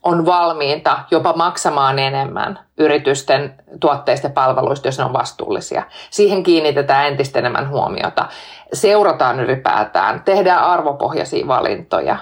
on 0.02 0.26
valmiita 0.26 0.98
jopa 1.10 1.32
maksamaan 1.32 1.98
enemmän 1.98 2.58
yritysten 2.78 3.54
tuotteista 3.80 4.26
ja 4.26 4.32
palveluista, 4.32 4.88
jos 4.88 4.98
ne 4.98 5.04
on 5.04 5.12
vastuullisia. 5.12 5.82
Siihen 6.10 6.42
kiinnitetään 6.42 7.06
entistä 7.06 7.38
enemmän 7.38 7.68
huomiota. 7.68 8.28
Seurataan 8.72 9.40
ylipäätään, 9.40 10.22
tehdään 10.24 10.64
arvopohjaisia 10.64 11.46
valintoja. 11.46 12.18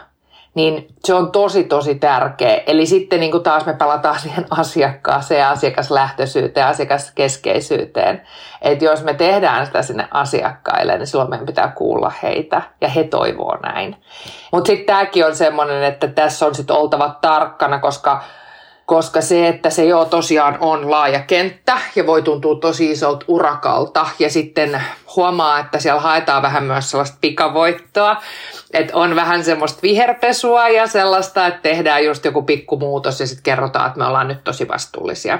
Niin 0.54 0.88
se 1.04 1.14
on 1.14 1.32
tosi 1.32 1.64
tosi 1.64 1.94
tärkeä. 1.94 2.62
Eli 2.66 2.86
sitten 2.86 3.20
niin 3.20 3.32
kuin 3.32 3.42
taas 3.42 3.66
me 3.66 3.74
palataan 3.74 4.18
siihen 4.24 4.46
asiakkaaseen 4.50 5.40
ja 5.40 5.50
asiakaslähtöisyyteen 5.50 6.66
asiakaskeskeisyyteen. 6.66 8.22
Että 8.62 8.84
jos 8.84 9.04
me 9.04 9.14
tehdään 9.14 9.66
sitä 9.66 9.82
sinne 9.82 10.08
asiakkaille, 10.10 10.98
niin 10.98 11.06
silloin 11.06 11.30
meidän 11.30 11.46
pitää 11.46 11.68
kuulla 11.68 12.12
heitä 12.22 12.62
ja 12.80 12.88
he 12.88 13.04
toivoo 13.04 13.58
näin. 13.62 13.96
Mutta 14.52 14.66
sitten 14.66 14.86
tämäkin 14.86 15.26
on 15.26 15.36
semmoinen, 15.36 15.84
että 15.84 16.08
tässä 16.08 16.46
on 16.46 16.54
sitten 16.54 16.76
oltava 16.76 17.18
tarkkana, 17.20 17.78
koska 17.78 18.22
koska 18.86 19.20
se, 19.20 19.48
että 19.48 19.70
se 19.70 19.84
jo 19.84 20.04
tosiaan 20.04 20.56
on 20.60 20.90
laaja 20.90 21.20
kenttä 21.20 21.78
ja 21.96 22.06
voi 22.06 22.22
tuntua 22.22 22.54
tosi 22.54 22.90
isolta 22.90 23.24
urakalta 23.28 24.06
ja 24.18 24.30
sitten 24.30 24.82
huomaa, 25.16 25.58
että 25.58 25.78
siellä 25.78 26.00
haetaan 26.00 26.42
vähän 26.42 26.64
myös 26.64 26.90
sellaista 26.90 27.18
pikavoittoa, 27.20 28.16
että 28.74 28.96
on 28.96 29.16
vähän 29.16 29.44
semmoista 29.44 29.82
viherpesua 29.82 30.68
ja 30.68 30.86
sellaista, 30.86 31.46
että 31.46 31.60
tehdään 31.62 32.04
just 32.04 32.24
joku 32.24 32.42
pikkumuutos 32.42 33.20
ja 33.20 33.26
sitten 33.26 33.42
kerrotaan, 33.42 33.86
että 33.86 33.98
me 33.98 34.06
ollaan 34.06 34.28
nyt 34.28 34.44
tosi 34.44 34.68
vastuullisia. 34.68 35.38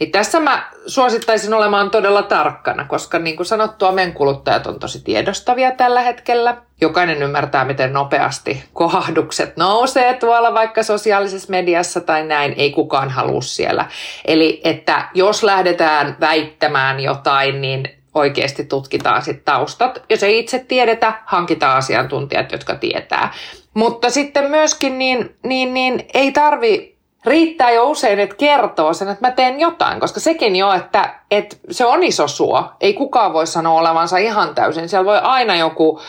Niin 0.00 0.10
tässä 0.10 0.40
mä 0.40 0.70
suosittaisin 0.86 1.54
olemaan 1.54 1.90
todella 1.90 2.22
tarkkana, 2.22 2.84
koska 2.84 3.18
niin 3.18 3.36
kuin 3.36 3.46
sanottua, 3.46 3.92
meidän 3.92 4.12
kuluttajat 4.12 4.66
on 4.66 4.78
tosi 4.78 5.04
tiedostavia 5.04 5.70
tällä 5.70 6.00
hetkellä. 6.00 6.56
Jokainen 6.80 7.22
ymmärtää, 7.22 7.64
miten 7.64 7.92
nopeasti 7.92 8.64
kohahdukset 8.72 9.56
nousee 9.56 10.14
tuolla 10.14 10.54
vaikka 10.54 10.82
sosiaalisessa 10.82 11.50
mediassa 11.50 12.00
tai 12.00 12.26
näin. 12.26 12.54
Ei 12.56 12.70
kukaan 12.70 13.10
halua 13.10 13.40
siellä. 13.40 13.86
Eli 14.24 14.60
että 14.64 15.08
jos 15.14 15.42
lähdetään 15.42 16.16
väittämään 16.20 17.00
jotain, 17.00 17.60
niin 17.60 17.95
oikeasti 18.16 18.64
tutkitaan 18.64 19.22
sitten 19.22 19.44
taustat. 19.44 20.02
Jos 20.10 20.22
ei 20.22 20.38
itse 20.38 20.58
tiedetä, 20.58 21.12
hankitaan 21.24 21.76
asiantuntijat, 21.76 22.52
jotka 22.52 22.74
tietää. 22.74 23.32
Mutta 23.74 24.10
sitten 24.10 24.50
myöskin 24.50 24.98
niin, 24.98 25.36
niin, 25.42 25.74
niin 25.74 26.06
ei 26.14 26.32
tarvi 26.32 26.96
riittää 27.26 27.70
jo 27.70 27.84
usein, 27.84 28.18
että 28.18 28.36
kertoo 28.36 28.92
sen, 28.94 29.08
että 29.08 29.28
mä 29.28 29.30
teen 29.30 29.60
jotain, 29.60 30.00
koska 30.00 30.20
sekin 30.20 30.56
jo, 30.56 30.72
että, 30.72 31.14
että 31.30 31.56
se 31.70 31.86
on 31.86 32.02
iso 32.02 32.28
suo. 32.28 32.64
Ei 32.80 32.94
kukaan 32.94 33.32
voi 33.32 33.46
sanoa 33.46 33.80
olevansa 33.80 34.16
ihan 34.16 34.54
täysin. 34.54 34.88
Siellä 34.88 35.06
voi 35.06 35.18
aina 35.22 35.56
joku 35.56 36.00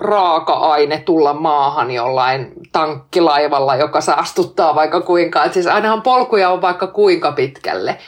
raaka-aine 0.00 0.98
tulla 0.98 1.34
maahan 1.34 1.90
jollain 1.90 2.52
tankkilaivalla, 2.72 3.76
joka 3.76 4.00
saastuttaa 4.00 4.74
vaikka 4.74 5.00
kuinka. 5.00 5.44
Että 5.44 5.54
siis 5.54 5.66
ainahan 5.66 6.02
polkuja 6.02 6.50
on 6.50 6.62
vaikka 6.62 6.86
kuinka 6.86 7.32
pitkälle. 7.32 7.98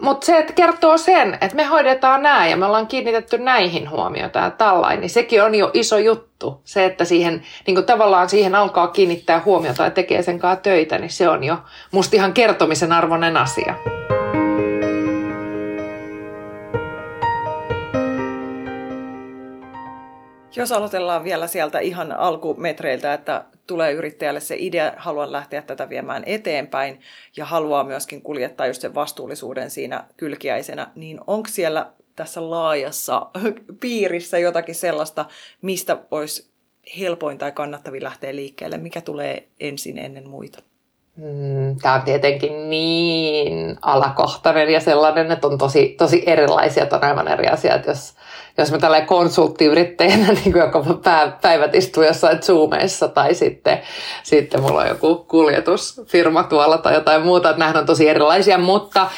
Mutta 0.00 0.26
se, 0.26 0.38
että 0.38 0.52
kertoo 0.52 0.98
sen, 0.98 1.38
että 1.40 1.56
me 1.56 1.64
hoidetaan 1.64 2.22
nämä 2.22 2.46
ja 2.46 2.56
me 2.56 2.66
ollaan 2.66 2.86
kiinnitetty 2.86 3.38
näihin 3.38 3.90
huomiota 3.90 4.38
ja 4.38 4.50
tällainen, 4.50 5.00
niin 5.00 5.10
sekin 5.10 5.42
on 5.42 5.54
jo 5.54 5.70
iso 5.74 5.98
juttu. 5.98 6.60
Se, 6.64 6.84
että 6.84 7.04
siihen, 7.04 7.42
niin 7.66 7.84
tavallaan 7.84 8.28
siihen 8.28 8.54
alkaa 8.54 8.88
kiinnittää 8.88 9.42
huomiota 9.44 9.84
ja 9.84 9.90
tekee 9.90 10.22
sen 10.22 10.38
kanssa 10.38 10.62
töitä, 10.62 10.98
niin 10.98 11.10
se 11.10 11.28
on 11.28 11.44
jo 11.44 11.58
musta 11.90 12.16
ihan 12.16 12.32
kertomisen 12.32 12.92
arvoinen 12.92 13.36
asia. 13.36 13.74
Jos 20.56 20.72
aloitellaan 20.72 21.24
vielä 21.24 21.46
sieltä 21.46 21.78
ihan 21.78 22.12
alkumetreiltä, 22.12 23.14
että 23.14 23.44
tulee 23.66 23.92
yrittäjälle 23.92 24.40
se 24.40 24.56
idea, 24.58 24.92
haluan 24.96 25.32
lähteä 25.32 25.62
tätä 25.62 25.88
viemään 25.88 26.22
eteenpäin 26.26 27.00
ja 27.36 27.44
haluaa 27.44 27.84
myöskin 27.84 28.22
kuljettaa 28.22 28.66
just 28.66 28.80
sen 28.80 28.94
vastuullisuuden 28.94 29.70
siinä 29.70 30.04
kylkiäisenä, 30.16 30.90
niin 30.94 31.20
onko 31.26 31.48
siellä 31.48 31.92
tässä 32.16 32.50
laajassa 32.50 33.30
piirissä 33.80 34.38
jotakin 34.38 34.74
sellaista, 34.74 35.24
mistä 35.62 35.98
olisi 36.10 36.50
helpoin 36.98 37.38
tai 37.38 37.52
kannattavin 37.52 38.04
lähteä 38.04 38.36
liikkeelle? 38.36 38.78
Mikä 38.78 39.00
tulee 39.00 39.48
ensin 39.60 39.98
ennen 39.98 40.28
muita? 40.28 40.69
Mm, 41.20 41.76
Tämä 41.82 41.94
on 41.94 42.02
tietenkin 42.02 42.70
niin 42.70 43.76
alakohtainen 43.82 44.70
ja 44.70 44.80
sellainen, 44.80 45.32
että 45.32 45.46
on 45.46 45.58
tosi, 45.58 45.94
tosi 45.98 46.22
erilaisia, 46.26 46.86
on 46.92 47.04
aivan 47.04 47.28
eri 47.28 47.46
asiat, 47.46 47.86
jos, 47.86 48.14
jos 48.58 48.72
mä 48.72 48.78
tällä 48.78 49.00
konsulttiyrittäjänä, 49.00 50.26
niin 50.44 50.56
joka 50.56 50.84
päivät 51.42 51.74
istuu 51.74 52.02
jossain 52.02 52.38
Zoomeissa 52.38 53.08
tai 53.08 53.34
sitten, 53.34 53.80
sitten 54.22 54.62
mulla 54.62 54.80
on 54.80 54.88
joku 54.88 55.16
kuljetusfirma 55.28 56.42
tuolla 56.42 56.78
tai 56.78 56.94
jotain 56.94 57.22
muuta, 57.22 57.50
että 57.50 57.78
on 57.78 57.86
tosi 57.86 58.08
erilaisia, 58.08 58.58
mutta 58.58 59.10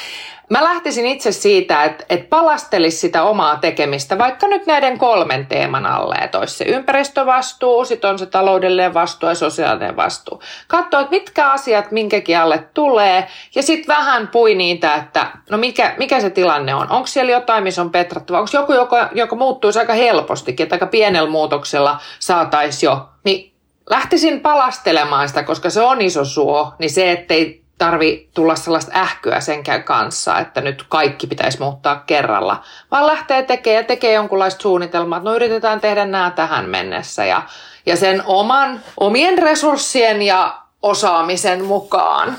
Mä 0.53 0.65
lähtisin 0.65 1.07
itse 1.07 1.33
siitä, 1.33 1.85
että, 1.85 2.05
että 2.09 2.27
palastelisi 2.29 2.97
sitä 2.97 3.23
omaa 3.23 3.57
tekemistä, 3.57 4.19
vaikka 4.19 4.47
nyt 4.47 4.67
näiden 4.67 4.99
kolmen 4.99 5.47
teeman 5.47 5.87
alle, 5.87 6.15
että 6.15 6.38
olisi 6.38 6.55
se 6.55 6.65
ympäristövastuu, 6.65 7.85
sitten 7.85 8.11
on 8.11 8.19
se 8.19 8.27
taloudellinen 8.27 8.95
vastuu 8.95 9.29
ja 9.29 9.35
sosiaalinen 9.35 9.97
vastuu. 9.97 10.43
Katso, 10.69 11.01
että 11.01 11.11
mitkä 11.11 11.51
asiat 11.51 11.91
minkäkin 11.91 12.38
alle 12.38 12.69
tulee 12.75 13.29
ja 13.55 13.62
sitten 13.62 13.97
vähän 13.97 14.29
pui 14.29 14.55
niitä, 14.55 14.95
että 14.95 15.27
no 15.51 15.59
mikä, 15.59 15.95
mikä 15.99 16.21
se 16.21 16.31
tilanne 16.31 16.75
on. 16.75 16.91
Onko 16.91 17.07
siellä 17.07 17.33
jotain, 17.33 17.65
missä 17.65 17.83
on 17.83 17.91
petrattava? 17.91 18.38
Onko 18.38 18.51
joku, 18.55 18.73
joka, 18.73 19.09
joka 19.12 19.37
muuttuisi 19.37 19.79
aika 19.79 19.95
helpostikin, 19.95 20.65
että 20.65 20.75
aika 20.75 20.87
pienellä 20.87 21.31
muutoksella 21.31 21.99
saataisiin 22.19 22.91
jo, 22.91 23.09
niin 23.25 23.53
lähtisin 23.91 24.41
palastelemaan 24.41 25.29
sitä, 25.29 25.43
koska 25.43 25.71
se 25.71 25.83
on 25.83 26.01
iso 26.01 26.25
suo, 26.25 26.75
niin 26.79 26.91
se, 26.91 27.12
ettei 27.12 27.62
tarvi 27.83 28.29
tulla 28.35 28.57
sellaista 28.57 28.92
ähkyä 28.95 29.40
senkään 29.40 29.85
kanssa, 29.85 30.38
että 30.38 30.61
nyt 30.61 30.85
kaikki 30.88 31.27
pitäisi 31.27 31.61
muuttaa 31.61 32.03
kerralla, 32.07 32.62
vaan 32.90 33.07
lähtee 33.07 33.42
tekemään 33.42 33.83
ja 33.83 33.87
tekee 33.87 34.12
jonkunlaista 34.12 34.62
suunnitelmaa, 34.62 35.18
että 35.18 35.31
no 35.31 35.37
yritetään 35.37 35.81
tehdä 35.81 36.05
nämä 36.05 36.33
tähän 36.37 36.68
mennessä 36.68 37.25
ja, 37.25 37.42
ja 37.87 37.97
sen 37.97 38.23
oman, 38.27 38.81
omien 39.01 39.38
resurssien 39.38 40.23
ja 40.23 40.59
osaamisen 40.83 41.64
mukaan. 41.64 42.37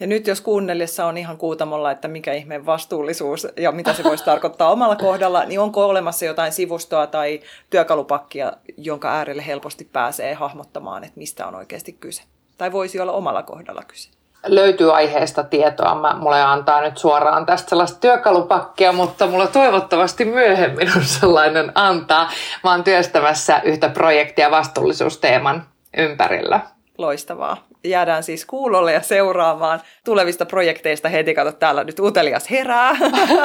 Ja 0.00 0.06
nyt 0.06 0.26
jos 0.26 0.40
kuunnellessa 0.40 1.06
on 1.06 1.18
ihan 1.18 1.36
kuutamolla, 1.36 1.90
että 1.90 2.08
mikä 2.08 2.32
ihmeen 2.32 2.66
vastuullisuus 2.66 3.46
ja 3.56 3.72
mitä 3.72 3.92
se 3.92 4.04
voisi 4.04 4.24
tarkoittaa 4.24 4.70
omalla 4.70 4.96
kohdalla, 4.96 5.44
niin 5.44 5.60
onko 5.60 5.86
olemassa 5.86 6.24
jotain 6.24 6.52
sivustoa 6.52 7.06
tai 7.06 7.40
työkalupakkia, 7.70 8.52
jonka 8.76 9.12
äärelle 9.12 9.46
helposti 9.46 9.88
pääsee 9.92 10.34
hahmottamaan, 10.34 11.04
että 11.04 11.18
mistä 11.18 11.46
on 11.46 11.54
oikeasti 11.54 11.92
kyse? 11.92 12.22
Tai 12.58 12.72
voisi 12.72 13.00
olla 13.00 13.12
omalla 13.12 13.42
kohdalla 13.42 13.82
kyse? 13.82 14.10
Löytyy 14.46 14.96
aiheesta 14.96 15.44
tietoa. 15.44 15.94
Mä, 15.94 16.14
mulle 16.18 16.42
antaa 16.42 16.80
nyt 16.80 16.98
suoraan 16.98 17.46
tästä 17.46 17.68
sellaista 17.70 18.00
työkalupakkia, 18.00 18.92
mutta 18.92 19.26
mulla 19.26 19.46
toivottavasti 19.46 20.24
myöhemmin 20.24 20.92
on 20.96 21.04
sellainen 21.04 21.72
antaa. 21.74 22.30
Mä 22.64 22.70
oon 22.70 22.84
työstämässä 22.84 23.60
yhtä 23.64 23.88
projektia 23.88 24.50
vastuullisuusteeman 24.50 25.66
ympärillä. 25.96 26.60
Loistavaa. 26.98 27.66
Jäädään 27.84 28.22
siis 28.22 28.44
kuulolle 28.44 28.92
ja 28.92 29.00
seuraamaan 29.00 29.80
tulevista 30.04 30.46
projekteista 30.46 31.08
heti. 31.08 31.34
Kato, 31.34 31.52
täällä 31.52 31.84
nyt 31.84 32.00
utelias 32.00 32.50
herää. 32.50 32.96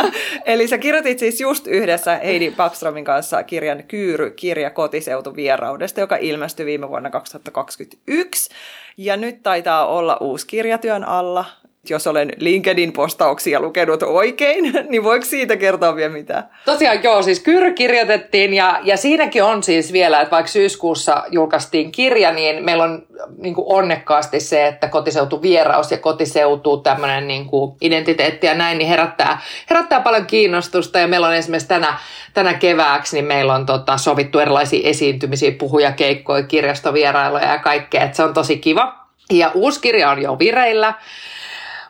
Eli 0.46 0.68
sä 0.68 0.78
kirjoitit 0.78 1.20
siis 1.20 1.42
just 1.42 1.68
yhdessä 1.68 2.16
Heidi 2.16 2.52
Backstromin 2.52 3.06
kanssa 3.06 3.44
kirjan 3.44 3.84
Kyyry, 3.84 4.32
kirja 4.32 4.70
kotiseutu 4.70 5.36
vieraudesta, 5.36 6.00
joka 6.00 6.16
ilmestyi 6.16 6.66
viime 6.66 6.90
vuonna 6.90 7.10
2021. 7.10 8.50
Ja 8.98 9.18
nyt 9.18 9.44
taitaa 9.44 9.88
olla 9.88 10.18
uusi 10.22 10.48
kirjatyön 10.48 11.04
alla. 11.04 11.46
Jos 11.90 12.08
olen 12.08 12.32
LinkedIn-postauksia 12.38 13.60
lukenut 13.60 14.04
oikein, 14.04 14.74
niin 14.90 15.04
voiko 15.04 15.26
siitä 15.26 15.58
kertoa 15.58 15.96
vielä 15.96 16.14
mitään? 16.14 16.50
Tosiaan 16.66 17.04
joo, 17.04 17.22
siis 17.22 17.40
Kyr 17.40 17.74
kirjoitettiin 17.74 18.54
ja, 18.54 18.80
ja 18.84 18.98
siinäkin 18.98 19.44
on 19.44 19.64
siis 19.64 19.94
vielä, 19.94 20.22
että 20.22 20.32
vaikka 20.32 20.52
syyskuussa 20.52 21.24
julkaistiin 21.30 21.92
kirja, 21.92 22.32
niin 22.32 22.64
meillä 22.64 22.84
on 22.84 23.04
niin 23.38 23.56
kuin 23.56 23.66
onnekkaasti 23.68 24.40
se, 24.40 24.68
että 24.68 24.88
kotiseutu 24.88 25.42
vieraus 25.42 25.92
ja 25.92 25.98
kotiseutu 25.98 26.78
tämmöinen 26.78 27.28
niin 27.28 27.46
kuin 27.46 27.76
identiteetti 27.82 28.48
ja 28.48 28.54
näin, 28.54 28.78
niin 28.78 28.90
herättää, 28.90 29.42
herättää 29.70 30.02
paljon 30.02 30.26
kiinnostusta 30.26 31.00
ja 31.00 31.08
meillä 31.08 31.28
on 31.28 31.36
esimerkiksi 31.36 31.68
tänä, 31.68 31.98
tänä 32.34 32.54
kevääksi, 32.54 33.16
niin 33.16 33.26
meillä 33.26 33.54
on 33.54 33.66
tota, 33.66 33.98
sovittu 33.98 34.40
erilaisia 34.40 34.90
esiintymisiä, 34.90 35.52
puhuja, 35.52 35.92
keikkoja, 35.92 36.44
kirjastovierailuja 36.44 37.52
ja 37.52 37.60
kaikkea, 37.60 38.04
että 38.04 38.18
se 38.18 38.24
on 38.24 38.34
tosi 38.34 38.58
kiva. 38.58 39.02
Ja 39.32 39.52
uusi 39.54 39.82
kirja 39.82 40.10
on 40.10 40.22
jo 40.22 40.40
vireillä. 40.40 40.94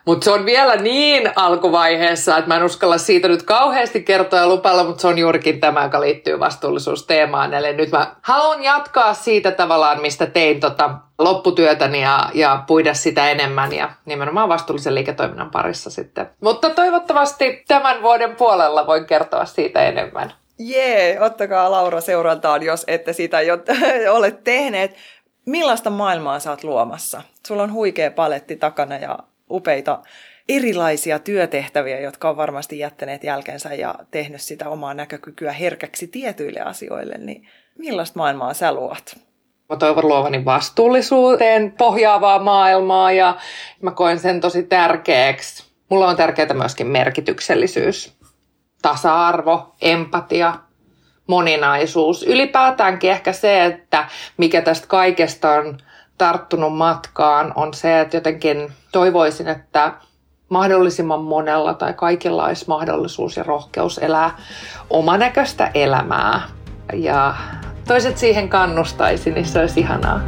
Mutta 0.06 0.24
se 0.24 0.30
on 0.30 0.46
vielä 0.46 0.76
niin 0.76 1.30
alkuvaiheessa, 1.36 2.38
että 2.38 2.48
mä 2.48 2.56
en 2.56 2.62
uskalla 2.62 2.98
siitä 2.98 3.28
nyt 3.28 3.42
kauheasti 3.42 4.02
kertoa 4.02 4.38
ja 4.38 4.48
lupalla, 4.48 4.84
mutta 4.84 5.00
se 5.00 5.06
on 5.06 5.18
juurikin 5.18 5.60
tämä, 5.60 5.82
joka 5.82 6.00
liittyy 6.00 6.40
vastuullisuusteemaan. 6.40 7.54
Eli 7.54 7.72
nyt 7.72 7.90
mä 7.90 8.14
haluan 8.22 8.64
jatkaa 8.64 9.14
siitä 9.14 9.50
tavallaan, 9.50 10.00
mistä 10.00 10.26
tein 10.26 10.60
tota 10.60 10.90
lopputyötäni 11.18 12.02
ja, 12.02 12.30
ja 12.34 12.64
puida 12.66 12.94
sitä 12.94 13.30
enemmän 13.30 13.72
ja 13.72 13.90
nimenomaan 14.04 14.48
vastuullisen 14.48 14.94
liiketoiminnan 14.94 15.50
parissa 15.50 15.90
sitten. 15.90 16.30
Mutta 16.40 16.70
toivottavasti 16.70 17.64
tämän 17.68 18.02
vuoden 18.02 18.36
puolella 18.36 18.86
voin 18.86 19.06
kertoa 19.06 19.44
siitä 19.44 19.82
enemmän. 19.82 20.32
Jee, 20.58 21.20
ottakaa 21.20 21.70
Laura 21.70 22.00
seurantaan, 22.00 22.62
jos 22.62 22.84
ette 22.86 23.12
sitä 23.12 23.40
jo 23.40 23.58
ole 24.16 24.30
tehneet. 24.30 24.96
Millaista 25.46 25.90
maailmaa 25.90 26.38
sä 26.38 26.50
oot 26.50 26.64
luomassa? 26.64 27.22
Sulla 27.46 27.62
on 27.62 27.72
huikea 27.72 28.10
paletti 28.10 28.56
takana 28.56 28.96
ja 28.96 29.18
upeita 29.52 30.02
erilaisia 30.48 31.18
työtehtäviä, 31.18 32.00
jotka 32.00 32.30
on 32.30 32.36
varmasti 32.36 32.78
jättäneet 32.78 33.24
jälkensä 33.24 33.74
ja 33.74 33.94
tehnyt 34.10 34.40
sitä 34.40 34.68
omaa 34.68 34.94
näkökykyä 34.94 35.52
herkäksi 35.52 36.06
tietyille 36.06 36.60
asioille, 36.60 37.14
niin 37.18 37.48
millaista 37.78 38.18
maailmaa 38.18 38.54
sä 38.54 38.72
luot? 38.72 39.14
Mä 39.68 39.76
toivon 39.76 40.08
luovani 40.08 40.44
vastuullisuuteen 40.44 41.72
pohjaavaa 41.78 42.38
maailmaa 42.38 43.12
ja 43.12 43.36
mä 43.82 43.90
koen 43.90 44.18
sen 44.18 44.40
tosi 44.40 44.62
tärkeäksi. 44.62 45.72
Mulla 45.88 46.08
on 46.08 46.16
tärkeää 46.16 46.54
myöskin 46.54 46.86
merkityksellisyys, 46.86 48.18
tasa-arvo, 48.82 49.74
empatia, 49.82 50.54
moninaisuus. 51.26 52.22
Ylipäätäänkin 52.22 53.10
ehkä 53.10 53.32
se, 53.32 53.64
että 53.64 54.04
mikä 54.36 54.62
tästä 54.62 54.86
kaikesta 54.86 55.50
on 55.50 55.78
tarttunut 56.22 56.76
matkaan, 56.76 57.52
on 57.56 57.74
se, 57.74 58.00
että 58.00 58.16
jotenkin 58.16 58.72
toivoisin, 58.92 59.48
että 59.48 59.92
mahdollisimman 60.48 61.20
monella 61.20 61.74
tai 61.74 61.94
kaikilla 61.94 62.44
olisi 62.44 62.64
mahdollisuus 62.68 63.36
ja 63.36 63.42
rohkeus 63.42 63.98
elää 63.98 64.36
omanäköistä 64.90 65.70
elämää. 65.74 66.42
Ja 66.92 67.34
toiset 67.88 68.18
siihen 68.18 68.48
kannustaisi, 68.48 69.30
niin 69.30 69.46
se 69.46 69.60
olisi 69.60 69.80
ihanaa. 69.80 70.20